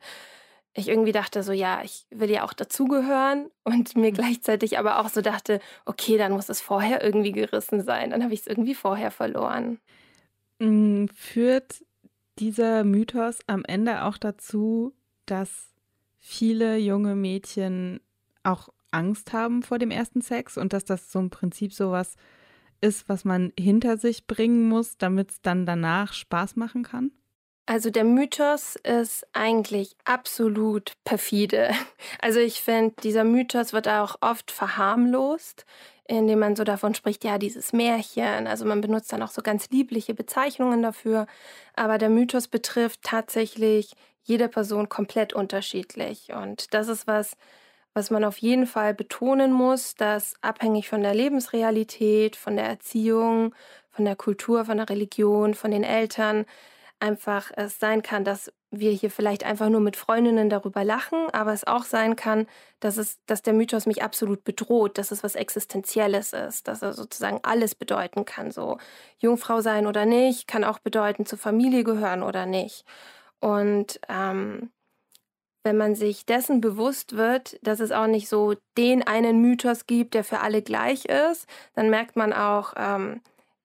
ich 0.78 0.88
irgendwie 0.88 1.12
dachte 1.12 1.42
so, 1.42 1.52
ja, 1.52 1.80
ich 1.82 2.06
will 2.10 2.30
ja 2.30 2.44
auch 2.44 2.52
dazugehören 2.52 3.50
und 3.64 3.96
mir 3.96 4.10
mhm. 4.10 4.14
gleichzeitig 4.14 4.78
aber 4.78 5.00
auch 5.00 5.08
so 5.08 5.22
dachte, 5.22 5.60
okay, 5.84 6.18
dann 6.18 6.32
muss 6.32 6.48
es 6.48 6.60
vorher 6.60 7.02
irgendwie 7.02 7.32
gerissen 7.32 7.82
sein. 7.82 8.10
Dann 8.10 8.22
habe 8.22 8.34
ich 8.34 8.40
es 8.40 8.46
irgendwie 8.46 8.74
vorher 8.74 9.10
verloren. 9.10 9.78
Mm, 10.58 11.06
führt 11.14 11.84
dieser 12.38 12.84
Mythos 12.84 13.38
am 13.46 13.64
Ende 13.64 14.04
auch 14.04 14.18
dazu, 14.18 14.94
dass 15.24 15.68
viele 16.28 16.76
junge 16.76 17.14
Mädchen 17.14 18.00
auch 18.42 18.68
Angst 18.90 19.32
haben 19.32 19.62
vor 19.62 19.78
dem 19.78 19.92
ersten 19.92 20.22
Sex 20.22 20.58
und 20.58 20.72
dass 20.72 20.84
das 20.84 21.12
so 21.12 21.20
im 21.20 21.30
Prinzip 21.30 21.72
sowas 21.72 22.16
ist, 22.80 23.08
was 23.08 23.24
man 23.24 23.52
hinter 23.58 23.96
sich 23.96 24.26
bringen 24.26 24.68
muss, 24.68 24.98
damit 24.98 25.30
es 25.30 25.40
dann 25.40 25.66
danach 25.66 26.12
Spaß 26.12 26.56
machen 26.56 26.82
kann? 26.82 27.12
Also 27.66 27.90
der 27.90 28.04
Mythos 28.04 28.76
ist 28.76 29.26
eigentlich 29.32 29.96
absolut 30.04 30.92
perfide. 31.04 31.70
Also 32.20 32.40
ich 32.40 32.60
finde, 32.60 32.94
dieser 33.02 33.24
Mythos 33.24 33.72
wird 33.72 33.88
auch 33.88 34.16
oft 34.20 34.50
verharmlost, 34.50 35.64
indem 36.08 36.40
man 36.40 36.56
so 36.56 36.64
davon 36.64 36.94
spricht, 36.94 37.24
ja, 37.24 37.38
dieses 37.38 37.72
Märchen. 37.72 38.46
Also 38.46 38.64
man 38.64 38.80
benutzt 38.80 39.12
dann 39.12 39.22
auch 39.22 39.30
so 39.30 39.42
ganz 39.42 39.70
liebliche 39.70 40.14
Bezeichnungen 40.14 40.82
dafür. 40.82 41.26
Aber 41.74 41.98
der 41.98 42.10
Mythos 42.10 42.48
betrifft 42.48 43.02
tatsächlich 43.02 43.92
jede 44.26 44.48
Person 44.48 44.88
komplett 44.88 45.32
unterschiedlich. 45.32 46.32
Und 46.32 46.74
das 46.74 46.88
ist 46.88 47.06
was, 47.06 47.36
was 47.94 48.10
man 48.10 48.24
auf 48.24 48.38
jeden 48.38 48.66
Fall 48.66 48.92
betonen 48.92 49.52
muss, 49.52 49.94
dass 49.94 50.34
abhängig 50.42 50.88
von 50.88 51.02
der 51.02 51.14
Lebensrealität, 51.14 52.36
von 52.36 52.56
der 52.56 52.66
Erziehung, 52.66 53.54
von 53.90 54.04
der 54.04 54.16
Kultur, 54.16 54.64
von 54.66 54.76
der 54.78 54.90
Religion, 54.90 55.54
von 55.54 55.70
den 55.70 55.84
Eltern, 55.84 56.44
einfach 57.00 57.50
es 57.56 57.78
sein 57.78 58.02
kann, 58.02 58.24
dass 58.24 58.52
wir 58.70 58.90
hier 58.90 59.10
vielleicht 59.10 59.44
einfach 59.44 59.68
nur 59.68 59.80
mit 59.80 59.96
Freundinnen 59.96 60.50
darüber 60.50 60.82
lachen, 60.84 61.30
aber 61.32 61.52
es 61.52 61.66
auch 61.66 61.84
sein 61.84 62.16
kann, 62.16 62.46
dass 62.80 62.96
es, 62.96 63.18
dass 63.26 63.42
der 63.42 63.52
Mythos 63.54 63.86
mich 63.86 64.02
absolut 64.02 64.44
bedroht, 64.44 64.98
dass 64.98 65.10
es 65.12 65.22
was 65.22 65.34
Existenzielles 65.34 66.32
ist, 66.32 66.68
dass 66.68 66.82
er 66.82 66.92
sozusagen 66.92 67.40
alles 67.42 67.74
bedeuten 67.74 68.24
kann. 68.24 68.50
So 68.50 68.78
Jungfrau 69.18 69.60
sein 69.60 69.86
oder 69.86 70.04
nicht, 70.06 70.48
kann 70.48 70.64
auch 70.64 70.78
bedeuten, 70.78 71.26
zur 71.26 71.38
Familie 71.38 71.84
gehören 71.84 72.22
oder 72.22 72.46
nicht. 72.46 72.84
Und 73.40 74.00
ähm, 74.08 74.70
wenn 75.66 75.76
man 75.76 75.94
sich 75.94 76.24
dessen 76.24 76.60
bewusst 76.60 77.16
wird, 77.16 77.58
dass 77.60 77.80
es 77.80 77.90
auch 77.90 78.06
nicht 78.06 78.28
so 78.28 78.54
den 78.78 79.06
einen 79.06 79.40
Mythos 79.40 79.86
gibt, 79.86 80.14
der 80.14 80.22
für 80.22 80.40
alle 80.40 80.62
gleich 80.62 81.06
ist, 81.06 81.46
dann 81.74 81.90
merkt 81.90 82.14
man 82.14 82.32
auch, 82.32 82.74
ähm, 82.76 83.20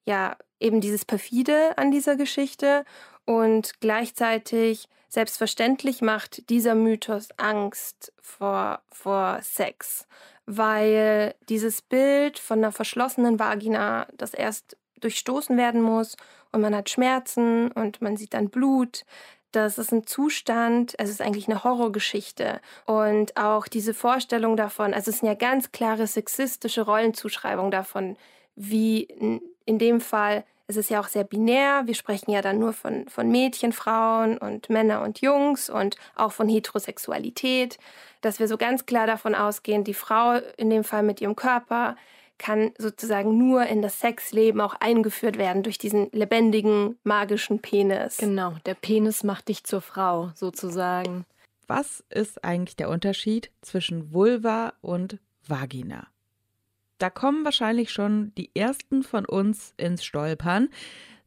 ja, 0.06 0.36
eben 0.60 0.82
dieses 0.82 1.06
perfide 1.06 1.78
an 1.78 1.92
dieser 1.92 2.16
Geschichte 2.16 2.86
und 3.26 3.80
gleichzeitig 3.82 4.90
selbstverständlich 5.10 6.02
macht 6.02 6.50
dieser 6.50 6.74
Mythos 6.74 7.30
Angst 7.38 8.14
vor, 8.22 8.82
vor 8.92 9.40
Sex, 9.42 10.08
weil 10.46 11.36
dieses 11.50 11.82
Bild 11.82 12.40
von 12.40 12.60
einer 12.60 12.72
verschlossenen 12.72 13.38
Vagina, 13.38 14.08
das 14.18 14.34
erst 14.34 14.78
durchstoßen 15.02 15.58
werden 15.58 15.82
muss 15.82 16.16
und 16.52 16.62
man 16.62 16.76
hat 16.76 16.90
Schmerzen 16.90 17.72
und 17.72 18.02
man 18.02 18.18
sieht 18.18 18.34
dann 18.34 18.50
Blut, 18.50 19.04
das 19.52 19.78
ist 19.78 19.92
ein 19.92 20.06
Zustand, 20.06 20.96
es 20.98 21.10
ist 21.10 21.22
eigentlich 21.22 21.48
eine 21.48 21.64
Horrorgeschichte. 21.64 22.62
Und 22.86 23.38
auch 23.38 23.68
diese 23.68 23.94
Vorstellung 23.94 24.56
davon, 24.58 24.94
also 24.94 25.12
es 25.12 25.20
sind 25.20 25.28
ja 25.28 25.36
ganz 25.36 25.72
klare 25.72 26.08
sexistische 26.08 26.82
Rollenzuschreibungen 26.82 27.72
davon, 27.72 28.18
wie 28.56 29.04
in, 29.04 29.42
in 29.66 29.80
dem 29.80 30.02
Fall 30.02 30.44
es 30.72 30.78
ist 30.78 30.90
ja 30.90 31.02
auch 31.02 31.08
sehr 31.08 31.26
binär. 31.26 31.84
Wir 31.86 31.96
sprechen 31.96 32.32
ja 32.32 32.42
dann 32.42 32.58
nur 32.58 32.72
von, 32.72 33.08
von 33.10 33.30
Mädchen, 33.30 33.74
Frauen 33.74 34.38
und 34.38 34.70
Männer 34.70 35.02
und 35.02 35.20
Jungs 35.20 35.70
und 35.70 35.98
auch 36.16 36.32
von 36.32 36.48
Heterosexualität, 36.48 37.78
dass 38.22 38.40
wir 38.40 38.48
so 38.48 38.58
ganz 38.58 38.86
klar 38.86 39.06
davon 39.06 39.36
ausgehen, 39.36 39.84
die 39.84 39.94
Frau 39.94 40.40
in 40.56 40.70
dem 40.70 40.86
Fall 40.86 41.04
mit 41.04 41.20
ihrem 41.20 41.36
Körper 41.36 41.98
kann 42.38 42.72
sozusagen 42.78 43.38
nur 43.38 43.66
in 43.68 43.82
das 43.82 44.00
Sexleben 44.00 44.62
auch 44.62 44.76
eingeführt 44.80 45.38
werden 45.38 45.64
durch 45.64 45.78
diesen 45.78 46.10
lebendigen, 46.12 46.98
magischen 47.04 47.60
Penis. 47.60 48.18
Genau, 48.18 48.56
der 48.66 48.74
Penis 48.74 49.24
macht 49.24 49.48
dich 49.48 49.64
zur 49.64 49.82
Frau 49.82 50.32
sozusagen. 50.36 51.26
Was 51.68 52.04
ist 52.10 52.44
eigentlich 52.44 52.76
der 52.76 52.90
Unterschied 52.90 53.52
zwischen 53.62 54.12
Vulva 54.12 54.74
und 54.82 55.20
Vagina? 55.48 56.08
Da 56.98 57.10
kommen 57.10 57.46
wahrscheinlich 57.46 57.92
schon 57.92 58.34
die 58.38 58.52
ersten 58.56 59.04
von 59.04 59.26
uns 59.26 59.74
ins 59.78 60.04
Stolpern, 60.04 60.70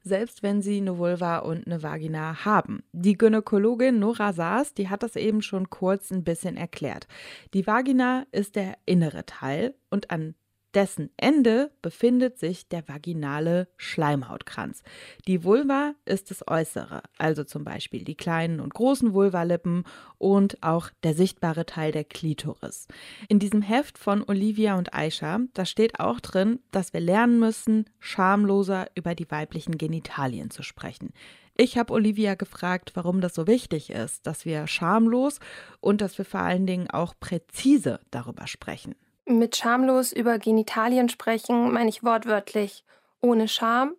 selbst 0.04 0.42
wenn 0.42 0.62
sie 0.62 0.76
eine 0.76 0.98
Vulva 0.98 1.38
und 1.38 1.66
eine 1.66 1.82
Vagina 1.82 2.44
haben. 2.44 2.84
Die 2.92 3.16
Gynäkologin 3.16 3.98
Nora 3.98 4.32
Saas, 4.32 4.74
die 4.74 4.88
hat 4.88 5.02
das 5.02 5.16
eben 5.16 5.42
schon 5.42 5.70
kurz 5.70 6.10
ein 6.10 6.22
bisschen 6.22 6.56
erklärt. 6.56 7.08
Die 7.54 7.66
Vagina 7.66 8.26
ist 8.30 8.54
der 8.54 8.76
innere 8.84 9.24
Teil 9.26 9.74
und 9.90 10.10
an 10.10 10.34
dessen 10.74 11.10
Ende 11.16 11.70
befindet 11.82 12.38
sich 12.38 12.68
der 12.68 12.88
vaginale 12.88 13.68
Schleimhautkranz. 13.76 14.82
Die 15.26 15.44
Vulva 15.44 15.94
ist 16.04 16.30
das 16.30 16.46
Äußere, 16.46 17.02
also 17.18 17.44
zum 17.44 17.64
Beispiel 17.64 18.04
die 18.04 18.16
kleinen 18.16 18.60
und 18.60 18.74
großen 18.74 19.14
Vulvalippen 19.14 19.84
und 20.18 20.62
auch 20.62 20.90
der 21.02 21.14
sichtbare 21.14 21.66
Teil 21.66 21.92
der 21.92 22.04
Klitoris. 22.04 22.88
In 23.28 23.38
diesem 23.38 23.62
Heft 23.62 23.98
von 23.98 24.22
Olivia 24.22 24.76
und 24.76 24.94
Aisha, 24.94 25.40
da 25.54 25.64
steht 25.64 26.00
auch 26.00 26.20
drin, 26.20 26.60
dass 26.70 26.92
wir 26.92 27.00
lernen 27.00 27.38
müssen, 27.38 27.88
schamloser 27.98 28.86
über 28.94 29.14
die 29.14 29.30
weiblichen 29.30 29.78
Genitalien 29.78 30.50
zu 30.50 30.62
sprechen. 30.62 31.12
Ich 31.56 31.78
habe 31.78 31.92
Olivia 31.92 32.34
gefragt, 32.34 32.92
warum 32.94 33.20
das 33.20 33.34
so 33.34 33.46
wichtig 33.46 33.90
ist, 33.90 34.26
dass 34.26 34.44
wir 34.44 34.66
schamlos 34.66 35.38
und 35.80 36.00
dass 36.00 36.18
wir 36.18 36.24
vor 36.24 36.40
allen 36.40 36.66
Dingen 36.66 36.90
auch 36.90 37.14
präzise 37.20 38.00
darüber 38.10 38.48
sprechen. 38.48 38.96
Mit 39.26 39.56
schamlos 39.56 40.12
über 40.12 40.38
Genitalien 40.38 41.08
sprechen 41.08 41.72
meine 41.72 41.88
ich 41.88 42.04
wortwörtlich 42.04 42.84
ohne 43.22 43.48
Scham. 43.48 43.94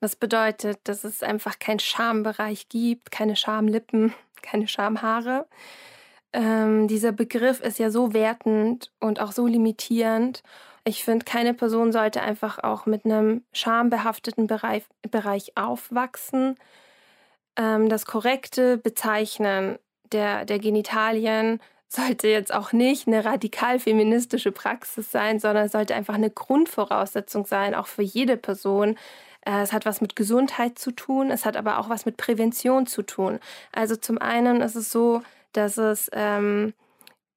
Das 0.00 0.16
bedeutet, 0.16 0.80
dass 0.84 1.04
es 1.04 1.22
einfach 1.22 1.58
keinen 1.58 1.78
Schambereich 1.78 2.68
gibt, 2.68 3.10
keine 3.10 3.36
Schamlippen, 3.36 4.14
keine 4.42 4.66
Schamhaare. 4.66 5.46
Ähm, 6.32 6.88
dieser 6.88 7.12
Begriff 7.12 7.60
ist 7.60 7.78
ja 7.78 7.90
so 7.90 8.14
wertend 8.14 8.90
und 8.98 9.20
auch 9.20 9.32
so 9.32 9.46
limitierend. 9.46 10.42
Ich 10.84 11.04
finde, 11.04 11.24
keine 11.26 11.52
Person 11.54 11.92
sollte 11.92 12.22
einfach 12.22 12.58
auch 12.58 12.86
mit 12.86 13.04
einem 13.04 13.44
schambehafteten 13.52 14.46
Bereich, 14.46 14.84
Bereich 15.10 15.56
aufwachsen. 15.56 16.56
Ähm, 17.56 17.90
das 17.90 18.06
korrekte 18.06 18.78
Bezeichnen 18.78 19.78
der, 20.12 20.46
der 20.46 20.58
Genitalien 20.58 21.60
sollte 21.94 22.28
jetzt 22.28 22.52
auch 22.52 22.72
nicht 22.72 23.06
eine 23.06 23.24
radikal 23.24 23.78
feministische 23.78 24.52
Praxis 24.52 25.10
sein, 25.10 25.40
sondern 25.40 25.68
sollte 25.68 25.94
einfach 25.94 26.14
eine 26.14 26.30
Grundvoraussetzung 26.30 27.46
sein, 27.46 27.74
auch 27.74 27.86
für 27.86 28.02
jede 28.02 28.36
Person. 28.36 28.96
Äh, 29.44 29.60
es 29.62 29.72
hat 29.72 29.86
was 29.86 30.00
mit 30.00 30.16
Gesundheit 30.16 30.78
zu 30.78 30.92
tun, 30.92 31.30
es 31.30 31.44
hat 31.44 31.56
aber 31.56 31.78
auch 31.78 31.88
was 31.88 32.06
mit 32.06 32.16
Prävention 32.16 32.86
zu 32.86 33.02
tun. 33.02 33.40
Also 33.72 33.96
zum 33.96 34.18
einen 34.18 34.60
ist 34.62 34.76
es 34.76 34.90
so, 34.90 35.22
dass 35.52 35.76
es 35.76 36.10
ähm, 36.14 36.72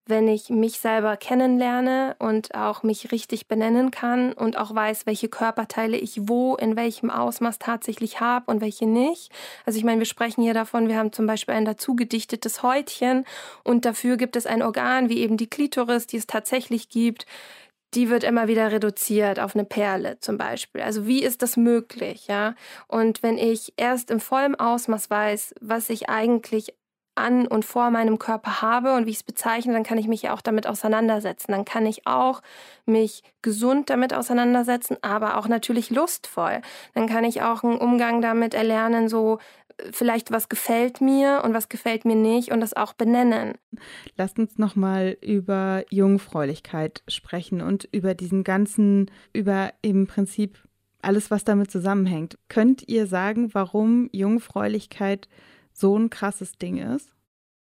wenn 0.08 0.28
ich 0.28 0.50
mich 0.50 0.80
selber 0.80 1.18
kennenlerne 1.18 2.16
und 2.20 2.54
auch 2.54 2.84
mich 2.84 3.12
richtig 3.12 3.48
benennen 3.48 3.90
kann 3.90 4.34
und 4.34 4.58
auch 4.58 4.74
weiß, 4.74 5.06
welche 5.06 5.30
Körperteile 5.30 5.98
ich 5.98 6.28
wo, 6.28 6.56
in 6.56 6.76
welchem 6.76 7.10
Ausmaß 7.10 7.58
tatsächlich 7.58 8.20
habe 8.20 8.52
und 8.52 8.62
welche 8.62 8.86
nicht. 8.86 9.32
Also 9.66 9.80
ich 9.80 9.84
meine, 9.84 10.00
wir 10.00 10.06
sprechen 10.06 10.44
hier 10.44 10.54
davon, 10.54 10.88
wir 10.88 10.98
haben 10.98 11.12
zum 11.12 11.26
Beispiel 11.26 11.56
ein 11.56 11.66
dazu 11.66 11.96
gedichtetes 11.96 12.62
Häutchen 12.62 13.26
und 13.64 13.86
dafür 13.86 14.18
gibt 14.18 14.36
es 14.36 14.46
ein 14.46 14.62
Organ 14.62 15.10
wie 15.10 15.20
eben 15.20 15.38
die 15.38 15.50
Klitoris, 15.50 16.06
die 16.06 16.18
es 16.18 16.28
tatsächlich 16.28 16.90
gibt. 16.90 17.26
Die 17.96 18.10
wird 18.10 18.24
immer 18.24 18.48
wieder 18.48 18.72
reduziert 18.72 19.40
auf 19.40 19.56
eine 19.56 19.64
Perle 19.64 20.20
zum 20.20 20.38
Beispiel. 20.38 20.82
Also 20.82 21.08
wie 21.08 21.24
ist 21.24 21.42
das 21.42 21.56
möglich, 21.56 22.28
ja? 22.28 22.54
Und 22.88 23.24
wenn 23.24 23.38
ich 23.38 23.74
erst 23.78 24.12
im 24.12 24.20
vollen 24.20 24.56
Ausmaß 24.56 25.10
weiß, 25.10 25.56
was 25.62 25.90
ich 25.90 26.10
eigentlich 26.10 26.74
an 27.16 27.48
und 27.48 27.66
vor 27.66 27.90
meinem 27.90 28.20
Körper 28.20 28.62
habe 28.62 28.94
und 28.94 29.06
wie 29.06 29.12
ich 29.12 29.18
es 29.18 29.24
bezeichne, 29.24 29.74
dann 29.74 29.84
kann 29.84 29.98
ich 29.98 30.08
mich 30.08 30.24
ja 30.24 30.34
auch 30.34 30.42
damit 30.42 30.68
auseinandersetzen. 30.68 31.52
Dann 31.52 31.66
kann 31.66 31.86
ich 31.86 32.06
auch 32.06 32.42
mich 32.86 33.24
gesund 33.42 33.90
damit 33.90 34.14
auseinandersetzen, 34.14 34.98
aber 35.02 35.38
auch 35.38 35.48
natürlich 35.48 35.90
lustvoll. 35.90 36.62
Dann 36.94 37.08
kann 37.08 37.24
ich 37.24 37.42
auch 37.42 37.64
einen 37.64 37.78
Umgang 37.78 38.22
damit 38.22 38.54
erlernen, 38.54 39.10
so 39.10 39.40
äh, 39.78 39.92
vielleicht 39.92 40.32
was 40.32 40.50
gefällt 40.50 41.02
mir 41.02 41.42
und 41.44 41.54
was 41.54 41.70
gefällt 41.70 42.06
mir 42.06 42.16
nicht 42.16 42.52
und 42.52 42.60
das 42.60 42.74
auch 42.74 42.94
benennen. 42.94 43.54
Lasst 44.18 44.38
uns 44.38 44.58
noch 44.58 44.76
mal 44.76 45.18
über 45.22 45.84
Jungfräulichkeit 45.90 47.04
sprechen 47.08 47.62
und 47.62 47.88
über 47.92 48.14
diesen 48.14 48.44
ganzen 48.44 49.12
über 49.34 49.72
im 49.82 50.08
Prinzip 50.08 50.58
alles 51.06 51.32
was 51.32 51.44
damit 51.44 51.72
zusammenhängt. 51.72 52.38
Könnt 52.50 52.88
ihr 52.88 53.08
sagen, 53.08 53.54
warum 53.54 54.10
Jungfräulichkeit 54.12 55.30
so 55.76 55.98
ein 55.98 56.10
krasses 56.10 56.58
Ding 56.58 56.78
ist? 56.78 57.12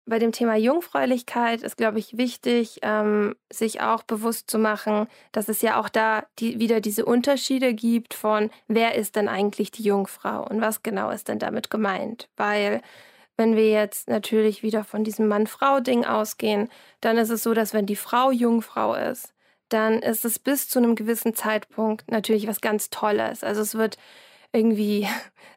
Bei 0.08 0.20
dem 0.20 0.32
Thema 0.32 0.56
Jungfräulichkeit 0.56 1.64
ist, 1.64 1.78
glaube 1.78 1.98
ich, 1.98 2.16
wichtig, 2.16 2.80
ähm, 2.84 3.36
sich 3.52 3.82
auch 3.82 4.04
bewusst 4.04 4.52
zu 4.52 4.60
machen, 4.60 5.08
dass 5.32 5.50
es 5.50 5.64
ja 5.64 5.80
auch 5.80 5.90
da 5.90 6.28
die, 6.38 6.60
wieder 6.60 6.80
diese 6.80 7.06
Unterschiede 7.06 7.74
gibt 7.74 8.14
von, 8.14 8.52
wer 8.68 8.94
ist 8.94 9.16
denn 9.16 9.28
eigentlich 9.28 9.72
die 9.72 9.82
Jungfrau 9.82 10.48
und 10.48 10.62
was 10.62 10.84
genau 10.84 11.10
ist 11.10 11.28
denn 11.28 11.40
damit 11.40 11.72
gemeint. 11.72 12.30
Weil 12.38 12.82
wenn 13.36 13.56
wir 13.56 13.72
jetzt 13.72 14.08
natürlich 14.08 14.62
wieder 14.62 14.84
von 14.84 15.04
diesem 15.04 15.28
Mann-Frau-Ding 15.28 16.06
ausgehen, 16.06 16.70
dann 17.02 17.18
ist 17.18 17.32
es 17.32 17.42
so, 17.42 17.56
dass 17.56 17.74
wenn 17.74 17.88
die 17.88 17.96
Frau 17.96 18.30
Jungfrau 18.30 18.94
ist, 18.94 19.34
dann 19.70 20.04
ist 20.04 20.24
es 20.24 20.38
bis 20.38 20.70
zu 20.70 20.78
einem 20.78 20.96
gewissen 20.96 21.34
Zeitpunkt 21.34 22.12
natürlich 22.12 22.48
was 22.48 22.62
ganz 22.62 22.92
Tolles. 22.92 23.44
Also 23.44 23.62
es 23.62 23.74
wird 23.74 23.98
irgendwie, 24.56 25.08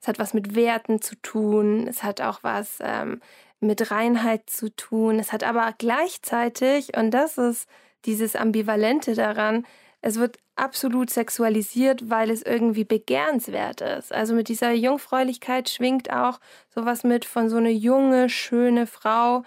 es 0.00 0.08
hat 0.08 0.18
was 0.18 0.34
mit 0.34 0.54
Werten 0.54 1.00
zu 1.00 1.14
tun, 1.16 1.86
es 1.86 2.02
hat 2.02 2.20
auch 2.20 2.40
was 2.42 2.78
ähm, 2.80 3.20
mit 3.60 3.90
Reinheit 3.90 4.50
zu 4.50 4.74
tun, 4.74 5.18
es 5.18 5.32
hat 5.32 5.44
aber 5.44 5.74
gleichzeitig, 5.78 6.96
und 6.96 7.10
das 7.12 7.38
ist 7.38 7.68
dieses 8.04 8.36
Ambivalente 8.36 9.14
daran, 9.14 9.66
es 10.00 10.18
wird 10.18 10.38
absolut 10.54 11.10
sexualisiert, 11.10 12.08
weil 12.08 12.30
es 12.30 12.42
irgendwie 12.42 12.84
begehrenswert 12.84 13.80
ist. 13.80 14.12
Also 14.12 14.34
mit 14.34 14.48
dieser 14.48 14.72
Jungfräulichkeit 14.72 15.68
schwingt 15.68 16.12
auch 16.12 16.38
sowas 16.68 17.04
mit 17.04 17.24
von 17.24 17.48
so 17.48 17.56
eine 17.56 17.70
junge, 17.70 18.28
schöne 18.28 18.86
Frau, 18.86 19.42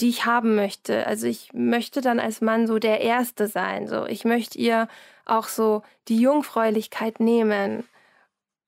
die 0.00 0.08
ich 0.08 0.24
haben 0.24 0.54
möchte. 0.54 1.06
Also 1.06 1.26
ich 1.26 1.52
möchte 1.52 2.00
dann 2.00 2.20
als 2.20 2.40
Mann 2.40 2.66
so 2.66 2.78
der 2.78 3.00
Erste 3.00 3.48
sein. 3.48 3.86
So, 3.86 4.06
ich 4.06 4.24
möchte 4.24 4.58
ihr 4.58 4.88
auch 5.26 5.48
so 5.48 5.82
die 6.08 6.18
Jungfräulichkeit 6.18 7.20
nehmen. 7.20 7.84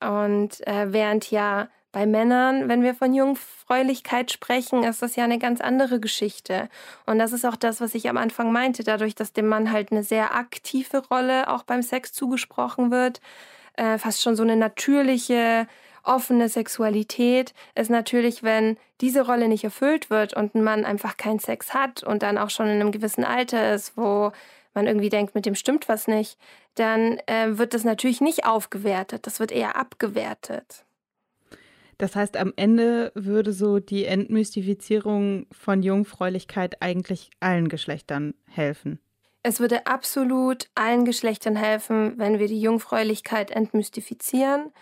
Und 0.08 0.66
äh, 0.66 0.92
während 0.92 1.30
ja 1.30 1.68
bei 1.94 2.06
Männern, 2.06 2.68
wenn 2.68 2.82
wir 2.82 2.94
von 2.94 3.14
Jungfräulichkeit 3.14 4.32
sprechen, 4.32 4.82
ist 4.82 5.00
das 5.00 5.14
ja 5.14 5.24
eine 5.24 5.38
ganz 5.38 5.60
andere 5.60 6.00
Geschichte. 6.00 6.68
Und 7.06 7.18
das 7.20 7.32
ist 7.32 7.46
auch 7.46 7.56
das, 7.56 7.80
was 7.80 7.94
ich 7.94 8.08
am 8.10 8.16
Anfang 8.16 8.52
meinte, 8.52 8.82
dadurch, 8.82 9.14
dass 9.14 9.32
dem 9.32 9.46
Mann 9.46 9.70
halt 9.70 9.92
eine 9.92 10.02
sehr 10.02 10.34
aktive 10.34 11.06
Rolle 11.06 11.48
auch 11.48 11.62
beim 11.62 11.82
Sex 11.82 12.12
zugesprochen 12.12 12.90
wird, 12.90 13.20
äh, 13.74 13.96
fast 13.96 14.22
schon 14.22 14.34
so 14.34 14.42
eine 14.42 14.56
natürliche, 14.56 15.68
offene 16.02 16.48
Sexualität, 16.48 17.54
ist 17.74 17.90
natürlich, 17.90 18.42
wenn 18.42 18.76
diese 19.00 19.24
Rolle 19.24 19.48
nicht 19.48 19.64
erfüllt 19.64 20.10
wird 20.10 20.34
und 20.34 20.54
ein 20.54 20.62
Mann 20.64 20.84
einfach 20.84 21.16
keinen 21.16 21.38
Sex 21.38 21.72
hat 21.72 22.02
und 22.02 22.22
dann 22.22 22.38
auch 22.38 22.50
schon 22.50 22.66
in 22.66 22.80
einem 22.80 22.92
gewissen 22.92 23.24
Alter 23.24 23.72
ist, 23.72 23.96
wo 23.96 24.32
man 24.74 24.86
irgendwie 24.86 25.08
denkt, 25.08 25.34
mit 25.34 25.46
dem 25.46 25.54
stimmt 25.54 25.88
was 25.88 26.08
nicht, 26.08 26.38
dann 26.74 27.18
äh, 27.26 27.58
wird 27.58 27.74
das 27.74 27.84
natürlich 27.84 28.20
nicht 28.20 28.46
aufgewertet, 28.46 29.26
das 29.26 29.40
wird 29.40 29.52
eher 29.52 29.76
abgewertet. 29.76 30.84
Das 31.98 32.16
heißt, 32.16 32.36
am 32.36 32.52
Ende 32.56 33.12
würde 33.14 33.52
so 33.52 33.78
die 33.78 34.04
Entmystifizierung 34.04 35.46
von 35.52 35.82
Jungfräulichkeit 35.82 36.82
eigentlich 36.82 37.30
allen 37.40 37.68
Geschlechtern 37.68 38.34
helfen. 38.48 38.98
Es 39.42 39.60
würde 39.60 39.86
absolut 39.86 40.68
allen 40.74 41.04
Geschlechtern 41.04 41.54
helfen, 41.54 42.14
wenn 42.16 42.38
wir 42.38 42.48
die 42.48 42.60
Jungfräulichkeit 42.60 43.50
entmystifizieren 43.50 44.72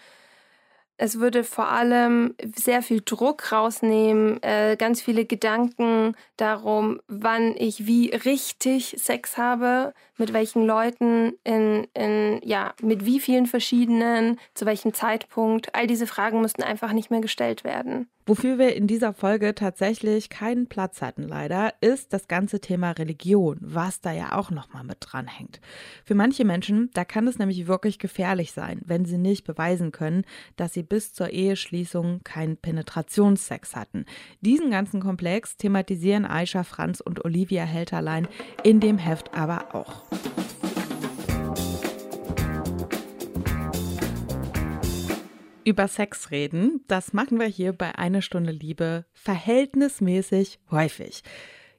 es 0.96 1.18
würde 1.18 1.42
vor 1.44 1.68
allem 1.68 2.34
sehr 2.54 2.82
viel 2.82 3.02
Druck 3.04 3.50
rausnehmen, 3.50 4.42
äh, 4.42 4.76
ganz 4.78 5.02
viele 5.02 5.24
Gedanken 5.24 6.14
darum, 6.36 7.00
wann 7.08 7.54
ich 7.56 7.86
wie 7.86 8.10
richtig 8.10 8.96
Sex 8.98 9.36
habe, 9.36 9.94
mit 10.16 10.32
welchen 10.32 10.64
Leuten, 10.64 11.32
in, 11.44 11.88
in, 11.94 12.40
ja, 12.44 12.74
mit 12.80 13.04
wie 13.04 13.20
vielen 13.20 13.46
verschiedenen, 13.46 14.38
zu 14.54 14.66
welchem 14.66 14.94
Zeitpunkt. 14.94 15.74
All 15.74 15.86
diese 15.86 16.06
Fragen 16.06 16.40
müssten 16.40 16.62
einfach 16.62 16.92
nicht 16.92 17.10
mehr 17.10 17.20
gestellt 17.20 17.64
werden. 17.64 18.08
Wofür 18.24 18.56
wir 18.56 18.76
in 18.76 18.86
dieser 18.86 19.12
Folge 19.12 19.52
tatsächlich 19.52 20.30
keinen 20.30 20.68
Platz 20.68 21.02
hatten, 21.02 21.24
leider, 21.24 21.74
ist 21.80 22.12
das 22.12 22.28
ganze 22.28 22.60
Thema 22.60 22.92
Religion, 22.92 23.58
was 23.60 24.00
da 24.00 24.12
ja 24.12 24.38
auch 24.38 24.52
nochmal 24.52 24.84
mit 24.84 24.98
dranhängt. 25.00 25.60
Für 26.04 26.14
manche 26.14 26.44
Menschen, 26.44 26.90
da 26.94 27.04
kann 27.04 27.26
es 27.26 27.38
nämlich 27.38 27.66
wirklich 27.66 27.98
gefährlich 27.98 28.52
sein, 28.52 28.80
wenn 28.84 29.04
sie 29.04 29.18
nicht 29.18 29.42
beweisen 29.42 29.90
können, 29.90 30.24
dass 30.54 30.72
sie 30.72 30.84
bis 30.84 31.12
zur 31.12 31.30
Eheschließung 31.30 32.20
keinen 32.22 32.56
Penetrationssex 32.56 33.74
hatten. 33.74 34.06
Diesen 34.40 34.70
ganzen 34.70 35.00
Komplex 35.00 35.56
thematisieren 35.56 36.24
Aisha 36.24 36.62
Franz 36.62 37.00
und 37.00 37.24
Olivia 37.24 37.64
Helterlein 37.64 38.28
in 38.62 38.78
dem 38.78 38.98
Heft 38.98 39.34
aber 39.34 39.74
auch. 39.74 40.04
Über 45.64 45.86
Sex 45.86 46.32
reden, 46.32 46.84
das 46.88 47.12
machen 47.12 47.38
wir 47.38 47.46
hier 47.46 47.72
bei 47.72 47.94
Eine 47.94 48.20
Stunde 48.20 48.50
Liebe 48.50 49.04
verhältnismäßig 49.12 50.58
häufig. 50.72 51.22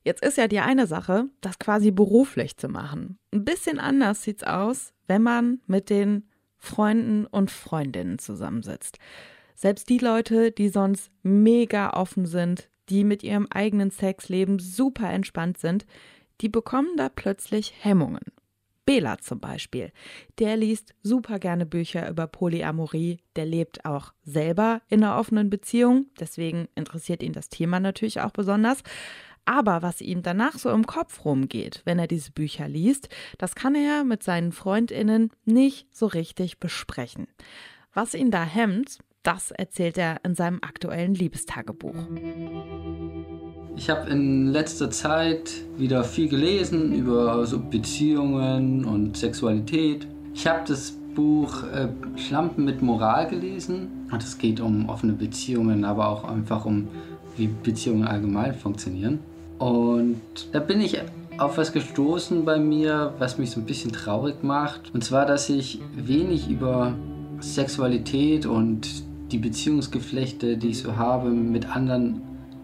Jetzt 0.03 0.23
ist 0.23 0.37
ja 0.37 0.47
die 0.47 0.59
eine 0.59 0.87
Sache, 0.87 1.25
das 1.41 1.59
quasi 1.59 1.91
beruflich 1.91 2.55
zu 2.55 2.69
machen. 2.69 3.17
Ein 3.33 3.43
bisschen 3.43 3.79
anders 3.79 4.23
sieht's 4.23 4.43
aus, 4.43 4.93
wenn 5.07 5.21
man 5.21 5.59
mit 5.67 5.89
den 5.89 6.29
Freunden 6.57 7.25
und 7.25 7.51
Freundinnen 7.51 8.19
zusammensitzt. 8.19 8.99
Selbst 9.53 9.89
die 9.89 9.97
Leute, 9.97 10.51
die 10.51 10.69
sonst 10.69 11.11
mega 11.21 11.91
offen 11.91 12.25
sind, 12.25 12.69
die 12.89 13.03
mit 13.03 13.21
ihrem 13.21 13.47
eigenen 13.49 13.91
Sexleben 13.91 14.59
super 14.59 15.09
entspannt 15.09 15.57
sind, 15.57 15.85
die 16.39 16.49
bekommen 16.49 16.95
da 16.95 17.09
plötzlich 17.09 17.73
Hemmungen. 17.79 18.23
Bela 18.85 19.17
zum 19.17 19.39
Beispiel, 19.39 19.91
der 20.39 20.57
liest 20.57 20.93
super 21.03 21.39
gerne 21.39 21.65
Bücher 21.65 22.09
über 22.09 22.27
Polyamorie, 22.27 23.19
der 23.35 23.45
lebt 23.45 23.85
auch 23.85 24.13
selber 24.23 24.81
in 24.89 25.03
einer 25.03 25.17
offenen 25.17 25.49
Beziehung, 25.49 26.07
deswegen 26.19 26.67
interessiert 26.75 27.23
ihn 27.23 27.33
das 27.33 27.49
Thema 27.49 27.79
natürlich 27.79 28.21
auch 28.21 28.31
besonders. 28.31 28.83
Aber 29.45 29.81
was 29.81 30.01
ihm 30.01 30.21
danach 30.21 30.57
so 30.57 30.69
im 30.69 30.85
Kopf 30.85 31.25
rumgeht, 31.25 31.81
wenn 31.85 31.99
er 31.99 32.07
diese 32.07 32.31
Bücher 32.31 32.67
liest, 32.67 33.09
das 33.37 33.55
kann 33.55 33.75
er 33.75 34.03
mit 34.03 34.23
seinen 34.23 34.53
Freundinnen 34.53 35.31
nicht 35.43 35.87
so 35.91 36.05
richtig 36.05 36.59
besprechen. 36.59 37.27
Was 37.93 38.13
ihn 38.13 38.31
da 38.31 38.43
hemmt, 38.43 38.99
das 39.21 39.51
erzählt 39.51 39.97
er 39.97 40.21
in 40.23 40.35
seinem 40.35 40.59
aktuellen 40.61 41.13
Liebestagebuch. 41.13 41.95
Ich 43.75 43.89
habe 43.89 44.09
in 44.09 44.51
letzter 44.51 44.91
Zeit 44.91 45.51
wieder 45.77 46.03
viel 46.03 46.29
gelesen 46.29 46.93
über 46.93 47.45
so 47.45 47.59
Beziehungen 47.59 48.85
und 48.85 49.17
Sexualität. 49.17 50.07
Ich 50.33 50.47
habe 50.47 50.61
das 50.67 50.93
Buch 51.15 51.63
äh, 51.63 51.87
Schlampen 52.17 52.65
mit 52.65 52.81
Moral 52.81 53.27
gelesen. 53.29 54.07
Und 54.11 54.23
es 54.23 54.37
geht 54.37 54.59
um 54.59 54.89
offene 54.89 55.13
Beziehungen, 55.13 55.85
aber 55.85 56.07
auch 56.07 56.23
einfach 56.23 56.65
um, 56.65 56.87
wie 57.35 57.47
Beziehungen 57.47 58.07
allgemein 58.07 58.53
funktionieren. 58.53 59.19
Und 59.57 60.21
da 60.51 60.59
bin 60.59 60.81
ich 60.81 60.99
auf 61.37 61.57
was 61.57 61.73
gestoßen 61.73 62.45
bei 62.45 62.59
mir, 62.59 63.13
was 63.17 63.37
mich 63.37 63.51
so 63.51 63.59
ein 63.59 63.65
bisschen 63.65 63.91
traurig 63.91 64.43
macht. 64.43 64.93
Und 64.93 65.03
zwar, 65.03 65.25
dass 65.25 65.49
ich 65.49 65.79
wenig 65.95 66.47
über 66.49 66.93
Sexualität 67.39 68.45
und 68.45 68.87
die 69.31 69.39
Beziehungsgeflechte, 69.39 70.57
die 70.57 70.69
ich 70.69 70.79
so 70.79 70.95
habe, 70.95 71.29
mit 71.29 71.75
anderen 71.75 72.21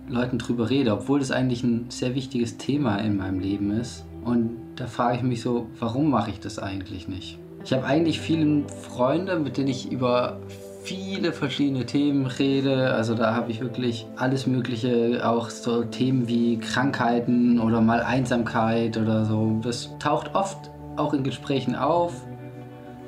Leuten 0.09 0.37
drüber 0.37 0.69
rede, 0.69 0.91
obwohl 0.93 1.19
das 1.19 1.31
eigentlich 1.31 1.63
ein 1.63 1.85
sehr 1.89 2.15
wichtiges 2.15 2.57
Thema 2.57 2.97
in 2.97 3.17
meinem 3.17 3.39
Leben 3.39 3.71
ist. 3.71 4.05
Und 4.23 4.57
da 4.75 4.87
frage 4.87 5.17
ich 5.17 5.23
mich 5.23 5.41
so, 5.41 5.67
warum 5.79 6.09
mache 6.09 6.31
ich 6.31 6.39
das 6.39 6.59
eigentlich 6.59 7.07
nicht? 7.07 7.39
Ich 7.63 7.73
habe 7.73 7.85
eigentlich 7.85 8.19
viele 8.19 8.63
Freunde, 8.67 9.37
mit 9.37 9.57
denen 9.57 9.67
ich 9.67 9.91
über 9.91 10.39
viele 10.83 11.33
verschiedene 11.33 11.85
Themen 11.85 12.25
rede. 12.25 12.93
Also 12.93 13.13
da 13.15 13.35
habe 13.35 13.51
ich 13.51 13.61
wirklich 13.61 14.07
alles 14.15 14.47
Mögliche, 14.47 15.21
auch 15.23 15.49
so 15.49 15.83
Themen 15.83 16.27
wie 16.27 16.57
Krankheiten 16.57 17.59
oder 17.59 17.81
mal 17.81 18.01
Einsamkeit 18.01 18.97
oder 18.97 19.25
so. 19.25 19.59
Das 19.61 19.89
taucht 19.99 20.33
oft 20.33 20.71
auch 20.95 21.13
in 21.13 21.23
Gesprächen 21.23 21.75
auf. 21.75 22.13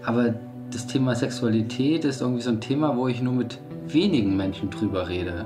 Aber 0.04 0.34
das 0.72 0.88
Thema 0.88 1.16
Sexualität 1.16 2.06
ist 2.06 2.22
irgendwie 2.22 2.42
so 2.42 2.50
ein 2.50 2.62
Thema, 2.62 2.96
wo 2.96 3.08
ich 3.08 3.22
nur 3.22 3.34
mit 3.34 3.60
wenigen 3.88 4.36
Menschen 4.38 4.70
drüber 4.70 5.08
rede. 5.08 5.46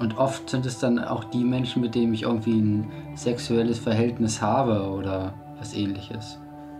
Und 0.00 0.16
oft 0.16 0.48
sind 0.48 0.64
es 0.64 0.78
dann 0.78 0.98
auch 0.98 1.24
die 1.24 1.44
Menschen, 1.44 1.82
mit 1.82 1.94
denen 1.94 2.14
ich 2.14 2.22
irgendwie 2.22 2.58
ein 2.58 2.90
sexuelles 3.14 3.78
Verhältnis 3.78 4.40
habe 4.40 4.88
oder 4.90 5.34
was 5.58 5.74
ähnliches. 5.74 6.38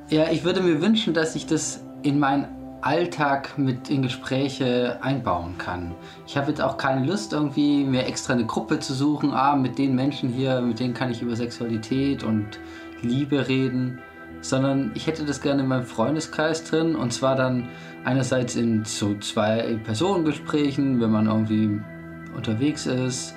Ja, 0.09 0.31
ich 0.31 0.43
würde 0.43 0.63
mir 0.63 0.81
wünschen, 0.81 1.13
dass 1.13 1.37
ich 1.37 1.47
das 1.47 1.85
in 2.03 2.19
meinen 2.19 2.49
Alltag 2.81 3.59
mit 3.59 3.91
in 3.91 4.01
Gespräche 4.01 4.99
einbauen 5.03 5.59
kann. 5.59 5.95
Ich 6.27 6.39
habe 6.39 6.49
jetzt 6.49 6.63
auch 6.63 6.79
keine 6.79 7.05
Lust, 7.05 7.35
irgendwie 7.35 7.85
mir 7.85 8.07
extra 8.07 8.33
eine 8.33 8.47
Gruppe 8.47 8.79
zu 8.79 8.95
suchen. 8.95 9.35
Ah, 9.35 9.55
mit 9.55 9.77
den 9.77 9.95
Menschen 9.95 10.31
hier, 10.31 10.63
mit 10.63 10.81
denen 10.81 10.95
kann 10.95 11.11
ich 11.11 11.21
über 11.21 11.37
Sexualität 11.37 12.25
und 12.25 12.59
Liebe 13.03 13.49
reden. 13.49 13.99
Sondern 14.41 14.93
ich 14.95 15.07
hätte 15.07 15.27
das 15.27 15.43
gerne 15.43 15.61
in 15.61 15.69
meinem 15.69 15.85
Freundeskreis 15.85 16.65
drin. 16.65 16.97
Und 16.97 17.13
zwar 17.13 17.37
dann 17.37 17.69
einerseits 18.05 18.57
in 18.57 18.87
so 18.87 19.15
zwei 19.19 19.79
Personengesprächen, 19.85 21.03
wenn 21.03 21.11
man 21.11 21.27
irgendwie 21.27 21.83
unterwegs 22.35 22.87
ist. 22.87 23.35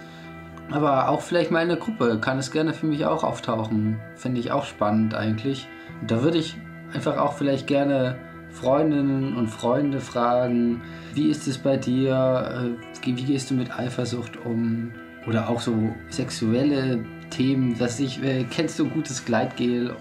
Aber 0.71 1.09
auch 1.09 1.21
vielleicht 1.21 1.51
mal 1.51 1.61
in 1.61 1.69
der 1.69 1.77
Gruppe 1.77 2.19
kann 2.19 2.39
es 2.39 2.51
gerne 2.51 2.73
für 2.73 2.85
mich 2.85 3.05
auch 3.05 3.23
auftauchen. 3.23 3.99
Finde 4.15 4.39
ich 4.39 4.51
auch 4.51 4.65
spannend 4.65 5.13
eigentlich. 5.13 5.67
Und 6.01 6.09
da 6.09 6.23
würde 6.23 6.37
ich 6.37 6.57
einfach 6.93 7.17
auch 7.17 7.33
vielleicht 7.33 7.67
gerne 7.67 8.15
Freundinnen 8.49 9.35
und 9.35 9.47
Freunde 9.47 9.99
fragen, 9.99 10.81
wie 11.13 11.29
ist 11.29 11.47
es 11.47 11.57
bei 11.57 11.75
dir, 11.75 12.75
äh, 12.75 13.05
wie 13.05 13.23
gehst 13.23 13.49
du 13.49 13.55
mit 13.55 13.77
Eifersucht 13.77 14.37
um? 14.45 14.91
Oder 15.27 15.49
auch 15.49 15.61
so 15.61 15.73
sexuelle 16.09 17.03
Themen, 17.29 17.77
dass 17.77 17.99
ich, 17.99 18.21
äh, 18.23 18.45
kennst 18.49 18.77
du 18.77 18.85
ein 18.85 18.91
gutes 18.91 19.25
Gleitgel? 19.25 19.95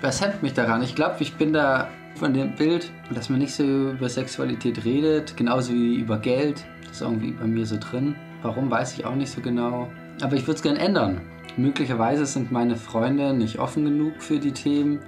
Was 0.00 0.20
hemmt 0.22 0.42
mich 0.42 0.54
daran? 0.54 0.82
Ich 0.82 0.94
glaube, 0.94 1.16
ich 1.20 1.34
bin 1.34 1.52
da 1.52 1.88
von 2.16 2.32
dem 2.32 2.54
Bild, 2.54 2.90
dass 3.12 3.28
man 3.28 3.40
nicht 3.40 3.54
so 3.54 3.62
über 3.62 4.08
Sexualität 4.08 4.84
redet, 4.84 5.36
genauso 5.36 5.72
wie 5.72 5.96
über 5.96 6.18
Geld. 6.18 6.64
Das 6.82 6.96
ist 6.96 7.02
irgendwie 7.02 7.32
bei 7.32 7.46
mir 7.46 7.66
so 7.66 7.76
drin. 7.78 8.14
Warum, 8.42 8.70
weiß 8.70 8.98
ich 8.98 9.04
auch 9.04 9.14
nicht 9.14 9.30
so 9.30 9.40
genau. 9.40 9.88
Aber 10.22 10.36
ich 10.36 10.42
würde 10.42 10.56
es 10.56 10.62
gerne 10.62 10.78
ändern. 10.78 11.20
Möglicherweise 11.56 12.26
sind 12.26 12.52
meine 12.52 12.76
Freunde 12.76 13.32
nicht 13.34 13.58
offen 13.58 13.84
genug 13.84 14.22
für 14.22 14.38
die 14.38 14.52
Themen. 14.52 15.00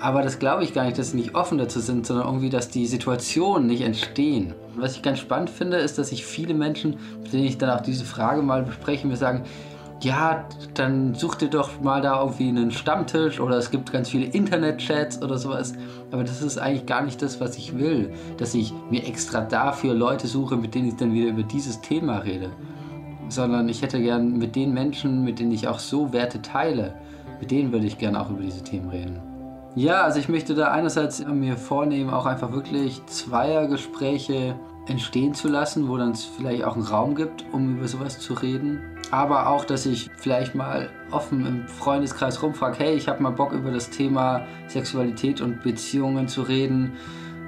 Aber 0.00 0.22
das 0.22 0.38
glaube 0.38 0.62
ich 0.62 0.74
gar 0.74 0.84
nicht, 0.84 0.96
dass 0.98 1.10
sie 1.10 1.16
nicht 1.16 1.34
offen 1.34 1.58
dazu 1.58 1.80
sind, 1.80 2.06
sondern 2.06 2.26
irgendwie, 2.26 2.50
dass 2.50 2.70
die 2.70 2.86
Situationen 2.86 3.66
nicht 3.66 3.82
entstehen. 3.82 4.54
Was 4.76 4.94
ich 4.94 5.02
ganz 5.02 5.18
spannend 5.18 5.50
finde, 5.50 5.78
ist, 5.78 5.98
dass 5.98 6.10
sich 6.10 6.24
viele 6.24 6.54
Menschen, 6.54 6.98
mit 7.22 7.32
denen 7.32 7.44
ich 7.44 7.58
dann 7.58 7.70
auch 7.70 7.80
diese 7.80 8.04
Frage 8.04 8.42
mal 8.42 8.62
bespreche, 8.62 9.06
mir 9.08 9.16
sagen, 9.16 9.42
ja, 10.00 10.44
dann 10.74 11.14
such 11.14 11.36
dir 11.36 11.48
doch 11.48 11.80
mal 11.80 12.00
da 12.00 12.20
irgendwie 12.20 12.48
einen 12.48 12.70
Stammtisch 12.70 13.40
oder 13.40 13.56
es 13.56 13.70
gibt 13.70 13.92
ganz 13.92 14.10
viele 14.10 14.26
Internetchats 14.26 15.20
oder 15.22 15.38
sowas. 15.38 15.74
Aber 16.12 16.22
das 16.24 16.40
ist 16.40 16.58
eigentlich 16.58 16.86
gar 16.86 17.02
nicht 17.02 17.20
das, 17.20 17.40
was 17.40 17.56
ich 17.56 17.76
will, 17.76 18.12
dass 18.36 18.54
ich 18.54 18.72
mir 18.90 19.06
extra 19.06 19.40
dafür 19.40 19.94
Leute 19.94 20.26
suche, 20.26 20.56
mit 20.56 20.74
denen 20.74 20.88
ich 20.88 20.96
dann 20.96 21.12
wieder 21.12 21.30
über 21.30 21.42
dieses 21.42 21.80
Thema 21.80 22.18
rede. 22.18 22.50
Sondern 23.28 23.68
ich 23.68 23.82
hätte 23.82 24.00
gern 24.00 24.38
mit 24.38 24.54
den 24.56 24.72
Menschen, 24.72 25.24
mit 25.24 25.40
denen 25.40 25.52
ich 25.52 25.66
auch 25.66 25.80
so 25.80 26.12
Werte 26.12 26.40
teile, 26.42 26.94
mit 27.40 27.50
denen 27.50 27.72
würde 27.72 27.86
ich 27.86 27.98
gerne 27.98 28.20
auch 28.20 28.30
über 28.30 28.42
diese 28.42 28.62
Themen 28.62 28.88
reden. 28.90 29.20
Ja, 29.74 30.02
also 30.02 30.18
ich 30.18 30.28
möchte 30.28 30.54
da 30.54 30.72
einerseits 30.72 31.24
mir 31.24 31.56
vornehmen, 31.56 32.10
auch 32.10 32.26
einfach 32.26 32.52
wirklich 32.52 33.04
Zweiergespräche 33.06 34.54
entstehen 34.86 35.34
zu 35.34 35.48
lassen, 35.48 35.88
wo 35.88 35.96
dann 35.96 36.12
es 36.12 36.24
vielleicht 36.24 36.64
auch 36.64 36.74
einen 36.74 36.84
Raum 36.84 37.14
gibt, 37.14 37.44
um 37.52 37.76
über 37.76 37.86
sowas 37.86 38.18
zu 38.18 38.34
reden. 38.34 38.80
Aber 39.10 39.48
auch, 39.48 39.64
dass 39.64 39.86
ich 39.86 40.10
vielleicht 40.16 40.54
mal 40.54 40.90
offen 41.10 41.46
im 41.46 41.68
Freundeskreis 41.68 42.42
rumfrage, 42.42 42.78
hey, 42.78 42.94
ich 42.94 43.08
habe 43.08 43.22
mal 43.22 43.30
Bock 43.30 43.52
über 43.52 43.70
das 43.70 43.88
Thema 43.88 44.42
Sexualität 44.66 45.40
und 45.40 45.62
Beziehungen 45.62 46.28
zu 46.28 46.42
reden. 46.42 46.92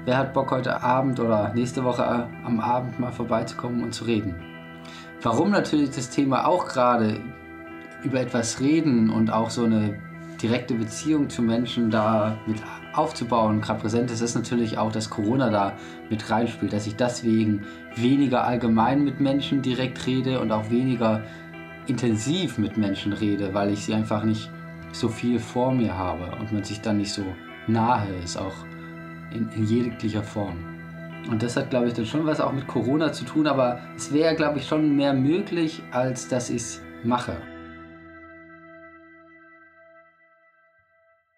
Wer 0.05 0.17
hat 0.17 0.33
Bock 0.33 0.49
heute 0.49 0.81
Abend 0.81 1.19
oder 1.19 1.53
nächste 1.53 1.83
Woche 1.83 2.03
am 2.43 2.59
Abend 2.59 2.99
mal 2.99 3.11
vorbeizukommen 3.11 3.83
und 3.83 3.93
zu 3.93 4.05
reden? 4.05 4.35
Warum 5.21 5.51
natürlich 5.51 5.91
das 5.91 6.09
Thema 6.09 6.47
auch 6.47 6.67
gerade 6.67 7.19
über 8.03 8.19
etwas 8.19 8.59
reden 8.59 9.11
und 9.11 9.31
auch 9.31 9.51
so 9.51 9.65
eine 9.65 9.99
direkte 10.41 10.73
Beziehung 10.73 11.29
zu 11.29 11.43
Menschen 11.43 11.91
da 11.91 12.35
mit 12.47 12.57
aufzubauen, 12.93 13.61
gerade 13.61 13.81
präsent 13.81 14.09
ist, 14.09 14.21
ist 14.21 14.33
natürlich 14.33 14.79
auch, 14.79 14.91
dass 14.91 15.11
Corona 15.11 15.51
da 15.51 15.73
mit 16.09 16.29
reinspielt, 16.29 16.73
dass 16.73 16.87
ich 16.87 16.95
deswegen 16.95 17.63
weniger 17.95 18.43
allgemein 18.45 19.03
mit 19.03 19.19
Menschen 19.19 19.61
direkt 19.61 20.05
rede 20.07 20.39
und 20.39 20.51
auch 20.51 20.71
weniger 20.71 21.21
intensiv 21.87 22.57
mit 22.57 22.77
Menschen 22.77 23.13
rede, 23.13 23.53
weil 23.53 23.71
ich 23.71 23.85
sie 23.85 23.93
einfach 23.93 24.23
nicht 24.23 24.49
so 24.91 25.09
viel 25.09 25.39
vor 25.39 25.71
mir 25.71 25.95
habe 25.95 26.35
und 26.37 26.51
man 26.51 26.63
sich 26.63 26.81
dann 26.81 26.97
nicht 26.97 27.13
so 27.13 27.23
nahe 27.67 28.07
ist, 28.23 28.37
auch 28.37 28.65
in, 29.33 29.49
in 29.49 29.65
jeglicher 29.65 30.23
Form. 30.23 30.57
Und 31.29 31.43
das 31.43 31.55
hat, 31.55 31.69
glaube 31.69 31.87
ich, 31.87 31.93
dann 31.93 32.05
schon 32.05 32.25
was 32.25 32.41
auch 32.41 32.51
mit 32.51 32.67
Corona 32.67 33.13
zu 33.13 33.25
tun, 33.25 33.47
aber 33.47 33.79
es 33.95 34.11
wäre, 34.11 34.35
glaube 34.35 34.59
ich, 34.59 34.67
schon 34.67 34.95
mehr 34.95 35.13
möglich, 35.13 35.81
als 35.91 36.27
dass 36.27 36.49
ich 36.49 36.57
es 36.57 36.81
mache. 37.03 37.37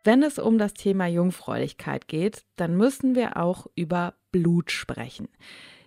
Wenn 0.05 0.21
es 0.23 0.37
um 0.37 0.57
das 0.57 0.73
Thema 0.73 1.07
Jungfräulichkeit 1.07 2.07
geht, 2.07 2.43
dann 2.57 2.75
müssen 2.75 3.15
wir 3.15 3.37
auch 3.37 3.67
über 3.75 4.15
Blut 4.31 4.71
sprechen. 4.71 5.29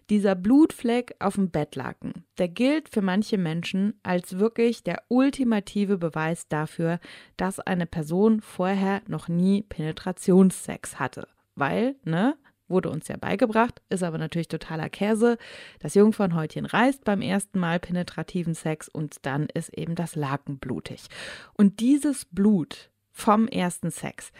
Dieser 0.08 0.36
Blutfleck 0.36 1.16
auf 1.18 1.34
dem 1.34 1.50
Bettlaken, 1.50 2.24
der 2.38 2.48
gilt 2.48 2.88
für 2.88 3.02
manche 3.02 3.38
Menschen 3.38 3.98
als 4.04 4.38
wirklich 4.38 4.84
der 4.84 5.02
ultimative 5.08 5.98
Beweis 5.98 6.46
dafür, 6.46 7.00
dass 7.36 7.58
eine 7.58 7.86
Person 7.86 8.40
vorher 8.40 9.02
noch 9.08 9.26
nie 9.26 9.62
Penetrationssex 9.62 11.00
hatte. 11.00 11.26
Weil, 11.56 11.96
ne, 12.04 12.36
wurde 12.68 12.90
uns 12.90 13.08
ja 13.08 13.16
beigebracht, 13.16 13.82
ist 13.88 14.02
aber 14.02 14.18
natürlich 14.18 14.48
totaler 14.48 14.90
Käse. 14.90 15.38
Das 15.80 15.94
Jungfernhäutchen 15.94 16.66
reißt 16.66 17.04
beim 17.04 17.20
ersten 17.20 17.58
Mal 17.58 17.80
penetrativen 17.80 18.54
Sex 18.54 18.88
und 18.88 19.16
dann 19.22 19.48
ist 19.54 19.76
eben 19.76 19.96
das 19.96 20.14
Laken 20.14 20.58
blutig. 20.58 21.06
Und 21.54 21.80
dieses 21.80 22.24
Blut 22.26 22.90
vom 23.10 23.48
ersten 23.48 23.90
Sex. 23.90 24.30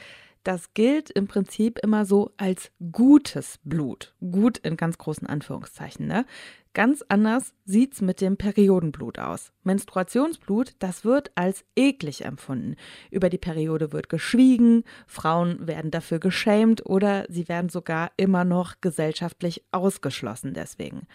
Das 0.46 0.74
gilt 0.74 1.10
im 1.10 1.26
Prinzip 1.26 1.80
immer 1.82 2.06
so 2.06 2.30
als 2.36 2.70
gutes 2.92 3.58
Blut. 3.64 4.14
Gut 4.20 4.58
in 4.58 4.76
ganz 4.76 4.96
großen 4.96 5.26
Anführungszeichen, 5.26 6.06
ne? 6.06 6.24
Ganz 6.72 7.02
anders 7.08 7.52
sieht's 7.64 8.00
mit 8.00 8.20
dem 8.20 8.36
Periodenblut 8.36 9.18
aus. 9.18 9.50
Menstruationsblut, 9.64 10.74
das 10.78 11.04
wird 11.04 11.32
als 11.34 11.64
eklig 11.74 12.24
empfunden. 12.24 12.76
Über 13.10 13.28
die 13.28 13.38
Periode 13.38 13.90
wird 13.90 14.08
geschwiegen, 14.08 14.84
Frauen 15.08 15.66
werden 15.66 15.90
dafür 15.90 16.20
geschämt 16.20 16.86
oder 16.86 17.24
sie 17.28 17.48
werden 17.48 17.68
sogar 17.68 18.12
immer 18.16 18.44
noch 18.44 18.76
gesellschaftlich 18.80 19.64
ausgeschlossen 19.72 20.54
deswegen. 20.54 21.08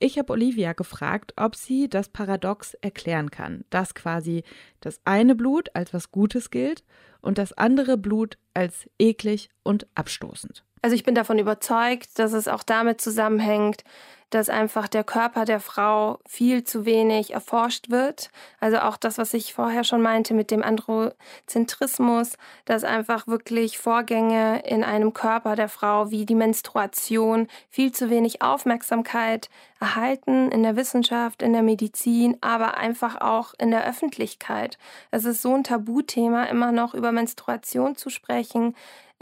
Ich 0.00 0.18
habe 0.18 0.32
Olivia 0.32 0.72
gefragt, 0.72 1.32
ob 1.36 1.54
sie 1.54 1.88
das 1.88 2.08
Paradox 2.08 2.74
erklären 2.74 3.30
kann, 3.30 3.64
dass 3.70 3.94
quasi 3.94 4.42
das 4.80 5.00
eine 5.04 5.36
Blut 5.36 5.68
als 5.74 5.94
was 5.94 6.10
Gutes 6.10 6.50
gilt 6.50 6.82
und 7.24 7.38
das 7.38 7.52
andere 7.54 7.96
Blut 7.96 8.38
als 8.52 8.88
eklig 8.98 9.48
und 9.62 9.86
abstoßend. 9.94 10.64
Also 10.84 10.96
ich 10.96 11.02
bin 11.02 11.14
davon 11.14 11.38
überzeugt, 11.38 12.18
dass 12.18 12.34
es 12.34 12.46
auch 12.46 12.62
damit 12.62 13.00
zusammenhängt, 13.00 13.84
dass 14.28 14.50
einfach 14.50 14.86
der 14.86 15.02
Körper 15.02 15.46
der 15.46 15.60
Frau 15.60 16.18
viel 16.26 16.62
zu 16.62 16.84
wenig 16.84 17.32
erforscht 17.32 17.88
wird. 17.88 18.28
Also 18.60 18.80
auch 18.80 18.98
das, 18.98 19.16
was 19.16 19.32
ich 19.32 19.54
vorher 19.54 19.84
schon 19.84 20.02
meinte 20.02 20.34
mit 20.34 20.50
dem 20.50 20.62
Androzentrismus, 20.62 22.36
dass 22.66 22.84
einfach 22.84 23.26
wirklich 23.26 23.78
Vorgänge 23.78 24.60
in 24.66 24.84
einem 24.84 25.14
Körper 25.14 25.56
der 25.56 25.70
Frau 25.70 26.10
wie 26.10 26.26
die 26.26 26.34
Menstruation 26.34 27.48
viel 27.70 27.90
zu 27.92 28.10
wenig 28.10 28.42
Aufmerksamkeit 28.42 29.48
erhalten 29.80 30.52
in 30.52 30.62
der 30.62 30.76
Wissenschaft, 30.76 31.40
in 31.40 31.54
der 31.54 31.62
Medizin, 31.62 32.36
aber 32.42 32.76
einfach 32.76 33.22
auch 33.22 33.54
in 33.58 33.70
der 33.70 33.86
Öffentlichkeit. 33.86 34.76
Es 35.10 35.24
ist 35.24 35.40
so 35.40 35.54
ein 35.54 35.64
Tabuthema, 35.64 36.44
immer 36.44 36.72
noch 36.72 36.92
über 36.92 37.10
Menstruation 37.10 37.96
zu 37.96 38.10
sprechen. 38.10 38.74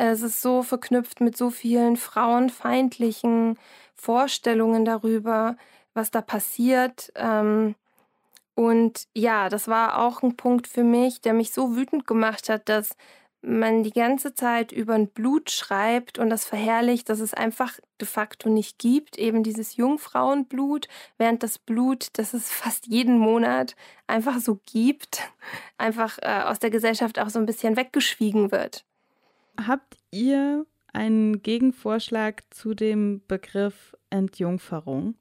Es 0.04 0.22
ist 0.22 0.42
so 0.42 0.64
verknüpft 0.64 1.20
mit 1.20 1.36
so 1.36 1.50
vielen 1.50 1.96
frauenfeindlichen 1.96 3.56
Vorstellungen 3.94 4.84
darüber, 4.84 5.56
was 5.94 6.10
da 6.10 6.20
passiert. 6.20 7.12
Ähm, 7.14 7.76
und 8.56 9.06
ja, 9.14 9.48
das 9.48 9.68
war 9.68 10.00
auch 10.04 10.22
ein 10.22 10.36
Punkt 10.36 10.66
für 10.66 10.82
mich, 10.82 11.20
der 11.20 11.34
mich 11.34 11.52
so 11.52 11.76
wütend 11.76 12.04
gemacht 12.04 12.48
hat, 12.48 12.68
dass 12.68 12.96
man 13.42 13.84
die 13.84 13.92
ganze 13.92 14.34
Zeit 14.34 14.72
über 14.72 14.94
ein 14.94 15.06
Blut 15.06 15.52
schreibt 15.52 16.18
und 16.18 16.30
das 16.30 16.44
verherrlicht, 16.44 17.08
dass 17.08 17.20
es 17.20 17.32
einfach 17.32 17.78
de 18.00 18.08
facto 18.08 18.48
nicht 18.48 18.80
gibt, 18.80 19.16
eben 19.18 19.44
dieses 19.44 19.76
Jungfrauenblut, 19.76 20.88
während 21.16 21.44
das 21.44 21.60
Blut, 21.60 22.08
das 22.14 22.34
es 22.34 22.50
fast 22.50 22.88
jeden 22.88 23.18
Monat 23.18 23.76
einfach 24.08 24.40
so 24.40 24.58
gibt, 24.66 25.20
einfach 25.78 26.18
äh, 26.22 26.42
aus 26.42 26.58
der 26.58 26.70
Gesellschaft 26.70 27.20
auch 27.20 27.30
so 27.30 27.38
ein 27.38 27.46
bisschen 27.46 27.76
weggeschwiegen 27.76 28.50
wird. 28.50 28.84
Habt 29.58 29.98
ihr 30.10 30.66
einen 30.92 31.42
Gegenvorschlag 31.42 32.42
zu 32.50 32.74
dem 32.74 33.22
Begriff 33.26 33.96
Entjungferung? 34.10 35.14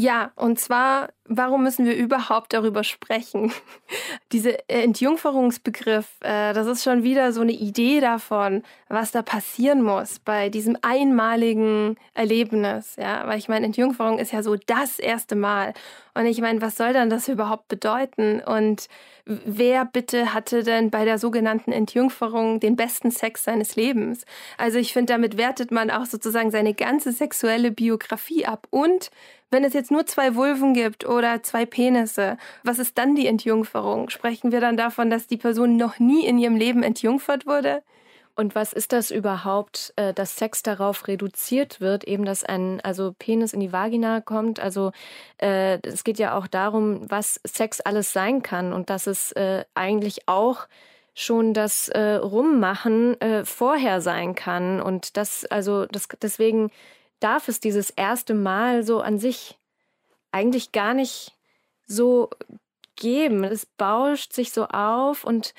Ja, 0.00 0.30
und 0.36 0.60
zwar, 0.60 1.08
warum 1.24 1.64
müssen 1.64 1.84
wir 1.84 1.96
überhaupt 1.96 2.52
darüber 2.52 2.84
sprechen? 2.84 3.52
Dieser 4.32 4.70
Entjungferungsbegriff, 4.70 6.06
äh, 6.20 6.52
das 6.52 6.68
ist 6.68 6.84
schon 6.84 7.02
wieder 7.02 7.32
so 7.32 7.40
eine 7.40 7.50
Idee 7.50 7.98
davon, 7.98 8.62
was 8.88 9.10
da 9.10 9.22
passieren 9.22 9.82
muss 9.82 10.20
bei 10.20 10.50
diesem 10.50 10.78
einmaligen 10.82 11.96
Erlebnis. 12.14 12.94
Ja, 12.94 13.26
weil 13.26 13.40
ich 13.40 13.48
meine, 13.48 13.66
Entjungferung 13.66 14.20
ist 14.20 14.30
ja 14.30 14.44
so 14.44 14.54
das 14.54 15.00
erste 15.00 15.34
Mal. 15.34 15.74
Und 16.14 16.26
ich 16.26 16.40
meine, 16.40 16.62
was 16.62 16.76
soll 16.76 16.92
dann 16.92 17.10
das 17.10 17.26
überhaupt 17.26 17.66
bedeuten? 17.66 18.40
Und 18.40 18.86
wer 19.24 19.84
bitte 19.84 20.32
hatte 20.32 20.62
denn 20.62 20.90
bei 20.90 21.04
der 21.04 21.18
sogenannten 21.18 21.72
Entjungferung 21.72 22.60
den 22.60 22.76
besten 22.76 23.10
Sex 23.10 23.42
seines 23.42 23.74
Lebens? 23.74 24.24
Also 24.58 24.78
ich 24.78 24.92
finde, 24.92 25.12
damit 25.12 25.36
wertet 25.36 25.72
man 25.72 25.90
auch 25.90 26.06
sozusagen 26.06 26.52
seine 26.52 26.74
ganze 26.74 27.10
sexuelle 27.10 27.72
Biografie 27.72 28.46
ab 28.46 28.68
und 28.70 29.10
wenn 29.50 29.64
es 29.64 29.72
jetzt 29.72 29.90
nur 29.90 30.06
zwei 30.06 30.34
Vulven 30.34 30.74
gibt 30.74 31.06
oder 31.06 31.42
zwei 31.42 31.66
Penisse, 31.66 32.36
was 32.64 32.78
ist 32.78 32.98
dann 32.98 33.14
die 33.14 33.26
Entjungferung? 33.26 34.10
Sprechen 34.10 34.52
wir 34.52 34.60
dann 34.60 34.76
davon, 34.76 35.10
dass 35.10 35.26
die 35.26 35.36
Person 35.36 35.76
noch 35.76 35.98
nie 35.98 36.26
in 36.26 36.38
ihrem 36.38 36.56
Leben 36.56 36.82
entjungfert 36.82 37.46
wurde? 37.46 37.82
Und 38.38 38.54
was 38.54 38.72
ist 38.72 38.92
das 38.92 39.10
überhaupt, 39.10 39.92
äh, 39.96 40.14
dass 40.14 40.36
Sex 40.36 40.62
darauf 40.62 41.08
reduziert 41.08 41.80
wird, 41.80 42.04
eben 42.04 42.24
dass 42.24 42.44
ein 42.44 42.80
also 42.82 43.12
Penis 43.18 43.52
in 43.52 43.58
die 43.58 43.72
Vagina 43.72 44.20
kommt? 44.20 44.60
Also 44.60 44.92
äh, 45.38 45.80
es 45.82 46.04
geht 46.04 46.20
ja 46.20 46.38
auch 46.38 46.46
darum, 46.46 47.00
was 47.10 47.40
Sex 47.44 47.80
alles 47.80 48.12
sein 48.12 48.42
kann 48.42 48.72
und 48.72 48.90
dass 48.90 49.08
es 49.08 49.32
äh, 49.32 49.64
eigentlich 49.74 50.28
auch 50.28 50.68
schon 51.14 51.52
das 51.52 51.88
äh, 51.88 52.14
Rummachen 52.14 53.20
äh, 53.20 53.44
vorher 53.44 54.00
sein 54.00 54.36
kann 54.36 54.80
und 54.80 55.16
das 55.16 55.44
also 55.44 55.86
das 55.86 56.06
deswegen 56.22 56.70
darf 57.20 57.48
es 57.48 57.60
dieses 57.60 57.90
erste 57.90 58.34
Mal 58.34 58.82
so 58.84 59.00
an 59.00 59.18
sich 59.18 59.58
eigentlich 60.32 60.72
gar 60.72 60.94
nicht 60.94 61.32
so 61.86 62.30
geben. 62.96 63.44
Es 63.44 63.66
bauscht 63.66 64.32
sich 64.32 64.52
so 64.52 64.66
auf 64.66 65.24
und 65.24 65.54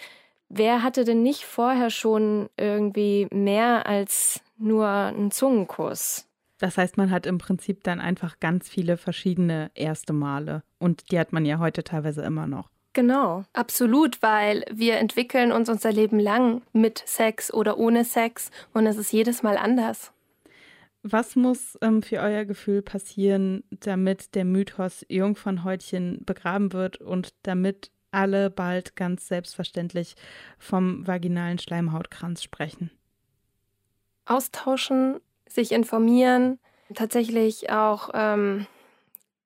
wer 0.49 0.83
hatte 0.83 1.05
denn 1.05 1.23
nicht 1.23 1.45
vorher 1.45 1.89
schon 1.89 2.49
irgendwie 2.57 3.27
mehr 3.31 3.85
als 3.85 4.41
nur 4.57 4.87
einen 4.87 5.31
Zungenkuss? 5.31 6.25
Das 6.59 6.77
heißt, 6.77 6.97
man 6.97 7.09
hat 7.09 7.25
im 7.25 7.37
Prinzip 7.37 7.83
dann 7.83 8.01
einfach 8.01 8.39
ganz 8.39 8.67
viele 8.67 8.97
verschiedene 8.97 9.71
erste 9.75 10.11
Male 10.11 10.63
und 10.77 11.11
die 11.11 11.19
hat 11.19 11.31
man 11.31 11.45
ja 11.45 11.59
heute 11.59 11.83
teilweise 11.83 12.21
immer 12.21 12.47
noch. 12.47 12.69
Genau, 12.93 13.45
absolut, 13.53 14.21
weil 14.21 14.65
wir 14.71 14.97
entwickeln 14.97 15.51
uns 15.51 15.69
unser 15.69 15.91
Leben 15.91 16.19
lang 16.19 16.63
mit 16.73 17.01
Sex 17.05 17.53
oder 17.53 17.77
ohne 17.77 18.03
Sex 18.03 18.51
und 18.73 18.87
es 18.87 18.97
ist 18.97 19.13
jedes 19.13 19.41
Mal 19.41 19.57
anders. 19.57 20.11
Was 21.03 21.35
muss 21.35 21.77
ähm, 21.81 22.01
für 22.01 22.19
euer 22.19 22.45
Gefühl 22.45 22.81
passieren, 22.81 23.63
damit 23.69 24.35
der 24.35 24.43
Mythos 24.43 25.05
Jungfernhäutchen 25.07 26.23
begraben 26.25 26.73
wird 26.73 26.97
und 26.97 27.33
damit 27.43 27.91
alle 28.11 28.49
bald 28.49 28.95
ganz 28.95 29.27
selbstverständlich 29.27 30.15
vom 30.57 31.07
vaginalen 31.07 31.59
Schleimhautkranz 31.59 32.43
sprechen? 32.43 32.91
Austauschen, 34.25 35.19
sich 35.47 35.71
informieren, 35.71 36.59
tatsächlich 36.93 37.71
auch 37.71 38.09
ähm, 38.13 38.67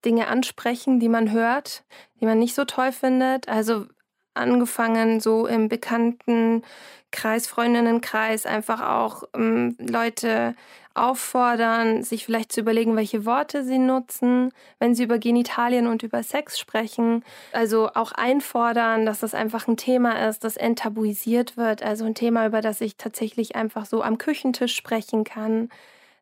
Dinge 0.04 0.28
ansprechen, 0.28 1.00
die 1.00 1.10
man 1.10 1.32
hört, 1.32 1.84
die 2.20 2.26
man 2.26 2.40
nicht 2.40 2.56
so 2.56 2.66
toll 2.66 2.92
findet. 2.92 3.48
Also 3.48 3.86
angefangen 4.34 5.20
so 5.20 5.46
im 5.46 5.70
bekannten 5.70 6.64
Kreis, 7.12 7.48
Freundinnenkreis, 7.48 8.46
einfach 8.46 8.82
auch 8.82 9.24
ähm, 9.36 9.76
Leute 9.80 10.56
auffordern, 10.96 12.04
sich 12.04 12.26
vielleicht 12.26 12.52
zu 12.52 12.62
überlegen, 12.62 12.96
welche 12.96 13.26
Worte 13.26 13.64
sie 13.64 13.80
nutzen, 13.80 14.52
wenn 14.80 14.96
sie 14.96 15.04
über 15.04 15.18
Genitalien 15.18 15.88
und 15.88 16.04
über 16.04 16.24
Sex 16.24 16.60
sprechen. 16.60 17.24
Also 17.52 17.90
auch 17.94 18.12
einfordern, 18.12 19.06
dass 19.06 19.20
das 19.20 19.34
einfach 19.34 19.68
ein 19.68 19.78
Thema 19.78 20.28
ist, 20.28 20.44
das 20.44 20.58
enttabuisiert 20.58 21.58
wird. 21.58 21.84
Also 21.84 22.06
ein 22.06 22.16
Thema, 22.16 22.46
über 22.46 22.62
das 22.62 22.82
ich 22.82 22.98
tatsächlich 22.98 23.56
einfach 23.56 23.86
so 23.86 24.04
am 24.04 24.18
Küchentisch 24.18 24.76
sprechen 24.76 25.24
kann. 25.24 25.70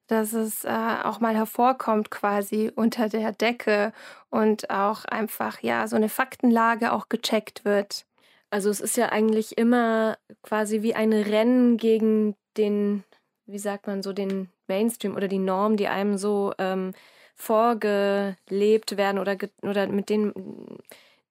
Dass 0.08 0.34
es 0.34 0.66
äh, 0.66 0.70
auch 1.04 1.20
mal 1.22 1.36
hervorkommt 1.36 2.12
quasi 2.12 2.72
unter 2.76 3.08
der 3.08 3.32
Decke 3.32 3.94
und 4.30 4.70
auch 4.70 5.06
einfach 5.06 5.62
ja 5.62 5.88
so 5.88 5.96
eine 5.96 6.10
Faktenlage 6.10 6.92
auch 6.92 7.08
gecheckt 7.08 7.64
wird. 7.64 8.06
Also 8.52 8.70
es 8.70 8.82
ist 8.82 8.98
ja 8.98 9.10
eigentlich 9.10 9.58
immer 9.58 10.18
quasi 10.44 10.82
wie 10.82 10.94
ein 10.94 11.14
Rennen 11.14 11.78
gegen 11.78 12.36
den, 12.58 13.06
wie 13.52 13.60
sagt 13.60 13.88
man 13.88 14.04
so, 14.04 14.14
den 14.14 14.50
Mainstream 14.68 15.16
oder 15.16 15.28
die 15.28 15.40
Norm, 15.40 15.78
die 15.78 15.88
einem 15.88 16.18
so 16.18 16.54
ähm, 16.58 16.94
vorgelebt 17.36 18.98
werden 18.98 19.20
oder, 19.20 19.38
oder 19.62 19.88
mit 19.88 20.10
denen, 20.10 20.78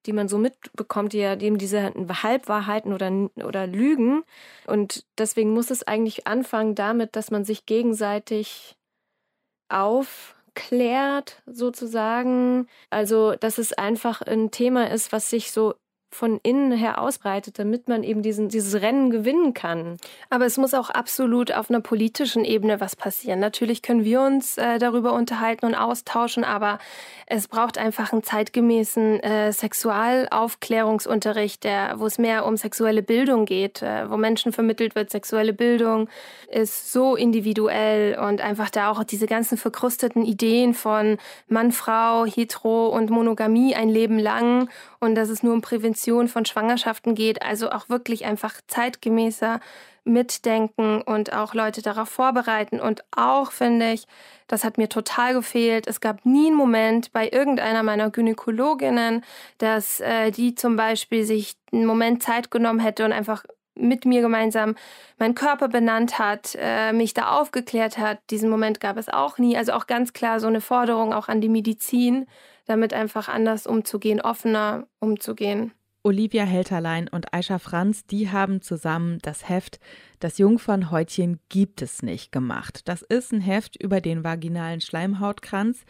die 0.05 0.13
man 0.13 0.27
so 0.27 0.37
mitbekommt, 0.37 1.13
die 1.13 1.19
ja 1.19 1.39
eben 1.39 1.57
diese 1.57 1.93
Halbwahrheiten 2.23 2.93
oder, 2.93 3.11
oder 3.45 3.67
Lügen. 3.67 4.23
Und 4.67 5.05
deswegen 5.17 5.53
muss 5.53 5.71
es 5.71 5.83
eigentlich 5.83 6.27
anfangen 6.27 6.75
damit, 6.75 7.15
dass 7.15 7.31
man 7.31 7.45
sich 7.45 7.65
gegenseitig 7.65 8.75
aufklärt, 9.69 11.41
sozusagen. 11.45 12.67
Also, 12.89 13.35
dass 13.35 13.57
es 13.57 13.73
einfach 13.73 14.21
ein 14.21 14.51
Thema 14.51 14.89
ist, 14.91 15.11
was 15.11 15.29
sich 15.29 15.51
so 15.51 15.75
von 16.11 16.39
innen 16.43 16.73
her 16.73 17.01
ausbreitet, 17.01 17.57
damit 17.57 17.87
man 17.87 18.03
eben 18.03 18.21
diesen, 18.21 18.49
dieses 18.49 18.81
Rennen 18.81 19.11
gewinnen 19.11 19.53
kann. 19.53 19.95
Aber 20.29 20.45
es 20.45 20.57
muss 20.57 20.73
auch 20.73 20.89
absolut 20.89 21.53
auf 21.53 21.69
einer 21.69 21.79
politischen 21.79 22.43
Ebene 22.43 22.81
was 22.81 22.97
passieren. 22.97 23.39
Natürlich 23.39 23.81
können 23.81 24.03
wir 24.03 24.19
uns 24.21 24.57
äh, 24.57 24.77
darüber 24.77 25.13
unterhalten 25.13 25.65
und 25.65 25.73
austauschen, 25.73 26.43
aber 26.43 26.79
es 27.27 27.47
braucht 27.47 27.77
einfach 27.77 28.11
einen 28.11 28.23
zeitgemäßen 28.23 29.21
äh, 29.21 29.53
Sexualaufklärungsunterricht, 29.53 31.63
der, 31.63 31.93
wo 31.97 32.07
es 32.07 32.17
mehr 32.17 32.45
um 32.45 32.57
sexuelle 32.57 33.03
Bildung 33.03 33.45
geht, 33.45 33.81
äh, 33.81 34.09
wo 34.09 34.17
Menschen 34.17 34.51
vermittelt 34.51 34.95
wird, 34.95 35.11
sexuelle 35.11 35.53
Bildung 35.53 36.09
ist 36.49 36.91
so 36.91 37.15
individuell 37.15 38.19
und 38.19 38.41
einfach 38.41 38.69
da 38.69 38.91
auch 38.91 39.05
diese 39.05 39.27
ganzen 39.27 39.57
verkrusteten 39.57 40.25
Ideen 40.25 40.73
von 40.73 41.17
Mann, 41.47 41.71
Frau, 41.71 42.25
Hetero 42.25 42.89
und 42.89 43.09
Monogamie 43.09 43.75
ein 43.75 43.87
Leben 43.87 44.19
lang 44.19 44.67
und 44.99 45.15
dass 45.15 45.29
es 45.29 45.41
nur 45.41 45.53
um 45.53 45.61
Prävention 45.61 46.00
von 46.27 46.45
Schwangerschaften 46.45 47.15
geht, 47.15 47.41
also 47.41 47.71
auch 47.71 47.89
wirklich 47.89 48.25
einfach 48.25 48.55
zeitgemäßer 48.67 49.59
mitdenken 50.03 51.01
und 51.01 51.33
auch 51.33 51.53
Leute 51.53 51.81
darauf 51.81 52.09
vorbereiten. 52.09 52.79
Und 52.79 53.03
auch 53.15 53.51
finde 53.51 53.93
ich, 53.93 54.07
das 54.47 54.63
hat 54.63 54.77
mir 54.77 54.89
total 54.89 55.33
gefehlt. 55.33 55.87
Es 55.87 56.01
gab 56.01 56.25
nie 56.25 56.47
einen 56.47 56.55
Moment 56.55 57.11
bei 57.11 57.29
irgendeiner 57.29 57.83
meiner 57.83 58.09
Gynäkologinnen, 58.09 59.23
dass 59.59 59.99
äh, 59.99 60.31
die 60.31 60.55
zum 60.55 60.75
Beispiel 60.75 61.23
sich 61.23 61.55
einen 61.71 61.85
Moment 61.85 62.23
Zeit 62.23 62.51
genommen 62.51 62.79
hätte 62.79 63.05
und 63.05 63.11
einfach 63.11 63.43
mit 63.75 64.05
mir 64.05 64.21
gemeinsam 64.21 64.75
meinen 65.17 65.35
Körper 65.35 65.67
benannt 65.67 66.19
hat, 66.19 66.57
äh, 66.59 66.93
mich 66.93 67.13
da 67.13 67.39
aufgeklärt 67.39 67.97
hat. 67.97 68.19
Diesen 68.29 68.49
Moment 68.49 68.79
gab 68.79 68.97
es 68.97 69.07
auch 69.07 69.37
nie. 69.37 69.57
Also 69.57 69.73
auch 69.73 69.87
ganz 69.87 70.13
klar 70.13 70.39
so 70.39 70.47
eine 70.47 70.61
Forderung 70.61 71.13
auch 71.13 71.27
an 71.27 71.41
die 71.41 71.49
Medizin, 71.49 72.27
damit 72.65 72.93
einfach 72.93 73.29
anders 73.29 73.67
umzugehen, 73.67 74.21
offener 74.21 74.87
umzugehen. 74.99 75.73
Olivia 76.03 76.45
Helterlein 76.45 77.07
und 77.07 77.31
Aisha 77.31 77.59
Franz, 77.59 78.07
die 78.07 78.31
haben 78.31 78.61
zusammen 78.61 79.19
das 79.21 79.47
Heft 79.47 79.79
Das 80.19 80.39
Jungfernhäutchen 80.39 81.39
gibt 81.49 81.83
es 81.83 82.01
nicht 82.01 82.31
gemacht. 82.31 82.87
Das 82.87 83.03
ist 83.03 83.31
ein 83.31 83.41
Heft 83.41 83.75
über 83.75 84.01
den 84.01 84.23
vaginalen 84.23 84.81
Schleimhautkranz, 84.81 85.85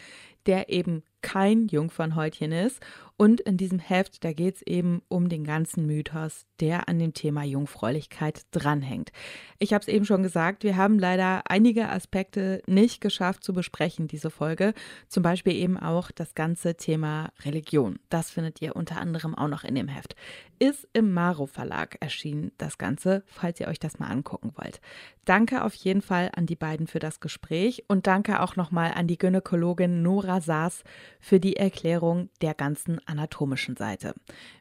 der 0.46 0.70
eben 0.70 1.04
kein 1.22 1.68
Jungfernhäutchen 1.68 2.52
ist 2.52 2.82
und 3.22 3.40
in 3.40 3.56
diesem 3.56 3.78
Heft, 3.78 4.24
da 4.24 4.34
geht 4.34 4.56
es 4.56 4.62
eben 4.64 5.04
um 5.08 5.30
den 5.30 5.44
ganzen 5.44 5.86
Mythos, 5.86 6.48
der 6.60 6.90
an 6.90 6.98
dem 6.98 7.14
Thema 7.14 7.44
Jungfräulichkeit 7.44 8.48
dranhängt. 8.50 9.12
Ich 9.60 9.74
habe 9.74 9.84
es 9.84 9.88
eben 9.90 10.06
schon 10.06 10.24
gesagt, 10.24 10.64
wir 10.64 10.76
haben 10.76 10.98
leider 10.98 11.44
einige 11.46 11.90
Aspekte 11.90 12.64
nicht 12.66 13.00
geschafft 13.00 13.44
zu 13.44 13.54
besprechen, 13.54 14.08
diese 14.08 14.32
Folge. 14.32 14.74
Zum 15.08 15.22
Beispiel 15.22 15.54
eben 15.54 15.78
auch 15.78 16.10
das 16.10 16.34
ganze 16.34 16.78
Thema 16.78 17.30
Religion. 17.46 18.00
Das 18.10 18.32
findet 18.32 18.60
ihr 18.60 18.76
unter 18.76 19.00
anderem 19.00 19.36
auch 19.36 19.50
noch 19.50 19.64
in 19.66 19.76
dem 19.76 19.88
Heft. 19.88 20.16
Ist 20.58 20.88
im 20.94 21.14
Maro 21.14 21.46
Verlag 21.46 21.98
erschienen, 22.00 22.52
das 22.58 22.80
Ganze, 22.80 23.24
falls 23.28 23.60
ihr 23.60 23.68
euch 23.68 23.80
das 23.80 24.00
mal 24.00 24.08
angucken 24.08 24.54
wollt. 24.56 24.82
Danke 25.26 25.64
auf 25.64 25.76
jeden 25.76 26.02
Fall 26.02 26.32
an 26.36 26.48
die 26.48 26.56
beiden 26.56 26.88
für 26.88 26.98
das 26.98 27.20
Gespräch 27.20 27.84
und 27.88 28.08
danke 28.08 28.42
auch 28.42 28.56
nochmal 28.56 28.94
an 28.96 29.06
die 29.06 29.20
Gynäkologin 29.20 30.02
Nora 30.02 30.42
Saas 30.42 30.84
für 31.20 31.40
die 31.40 31.58
Erklärung 31.58 32.30
der 32.42 32.56
ganzen 32.56 33.00
anatomischen 33.12 33.78
Seite. 33.78 34.16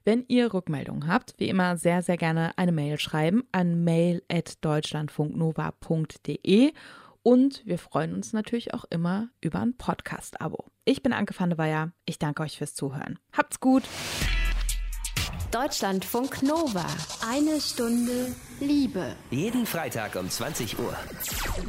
Wenn 0.04 0.26
ihr 0.28 0.52
Rückmeldungen 0.52 1.06
habt, 1.06 1.32
wie 1.38 1.48
immer 1.48 1.78
sehr, 1.78 2.02
sehr 2.02 2.18
gerne 2.18 2.52
eine 2.56 2.72
Mail 2.72 2.98
schreiben 2.98 3.44
an 3.52 3.84
mail.deutschlandfunknova.de 3.84 6.72
und 7.22 7.64
wir 7.66 7.78
freuen 7.78 8.14
uns 8.14 8.32
natürlich 8.32 8.72
auch 8.74 8.84
immer 8.90 9.28
über 9.40 9.60
ein 9.60 9.76
Podcast-Abo. 9.76 10.64
Ich 10.84 11.00
bin 11.02 11.12
Anke 11.12 11.38
van 11.38 11.50
der 11.50 11.58
Weyer. 11.58 11.92
Ich 12.06 12.18
danke 12.18 12.42
euch 12.42 12.58
fürs 12.58 12.74
Zuhören. 12.74 13.20
Habt's 13.32 13.60
gut. 13.60 13.84
Deutschlandfunk 15.50 16.42
Nova. 16.42 16.86
Eine 17.28 17.60
Stunde 17.60 18.34
Liebe. 18.60 19.16
Jeden 19.30 19.66
Freitag 19.66 20.14
um 20.14 20.30
20 20.30 20.78
Uhr. 20.78 20.96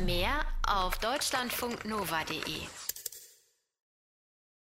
Mehr 0.06 0.42
auf 0.68 1.00
deutschlandfunknova.de. 1.00 2.91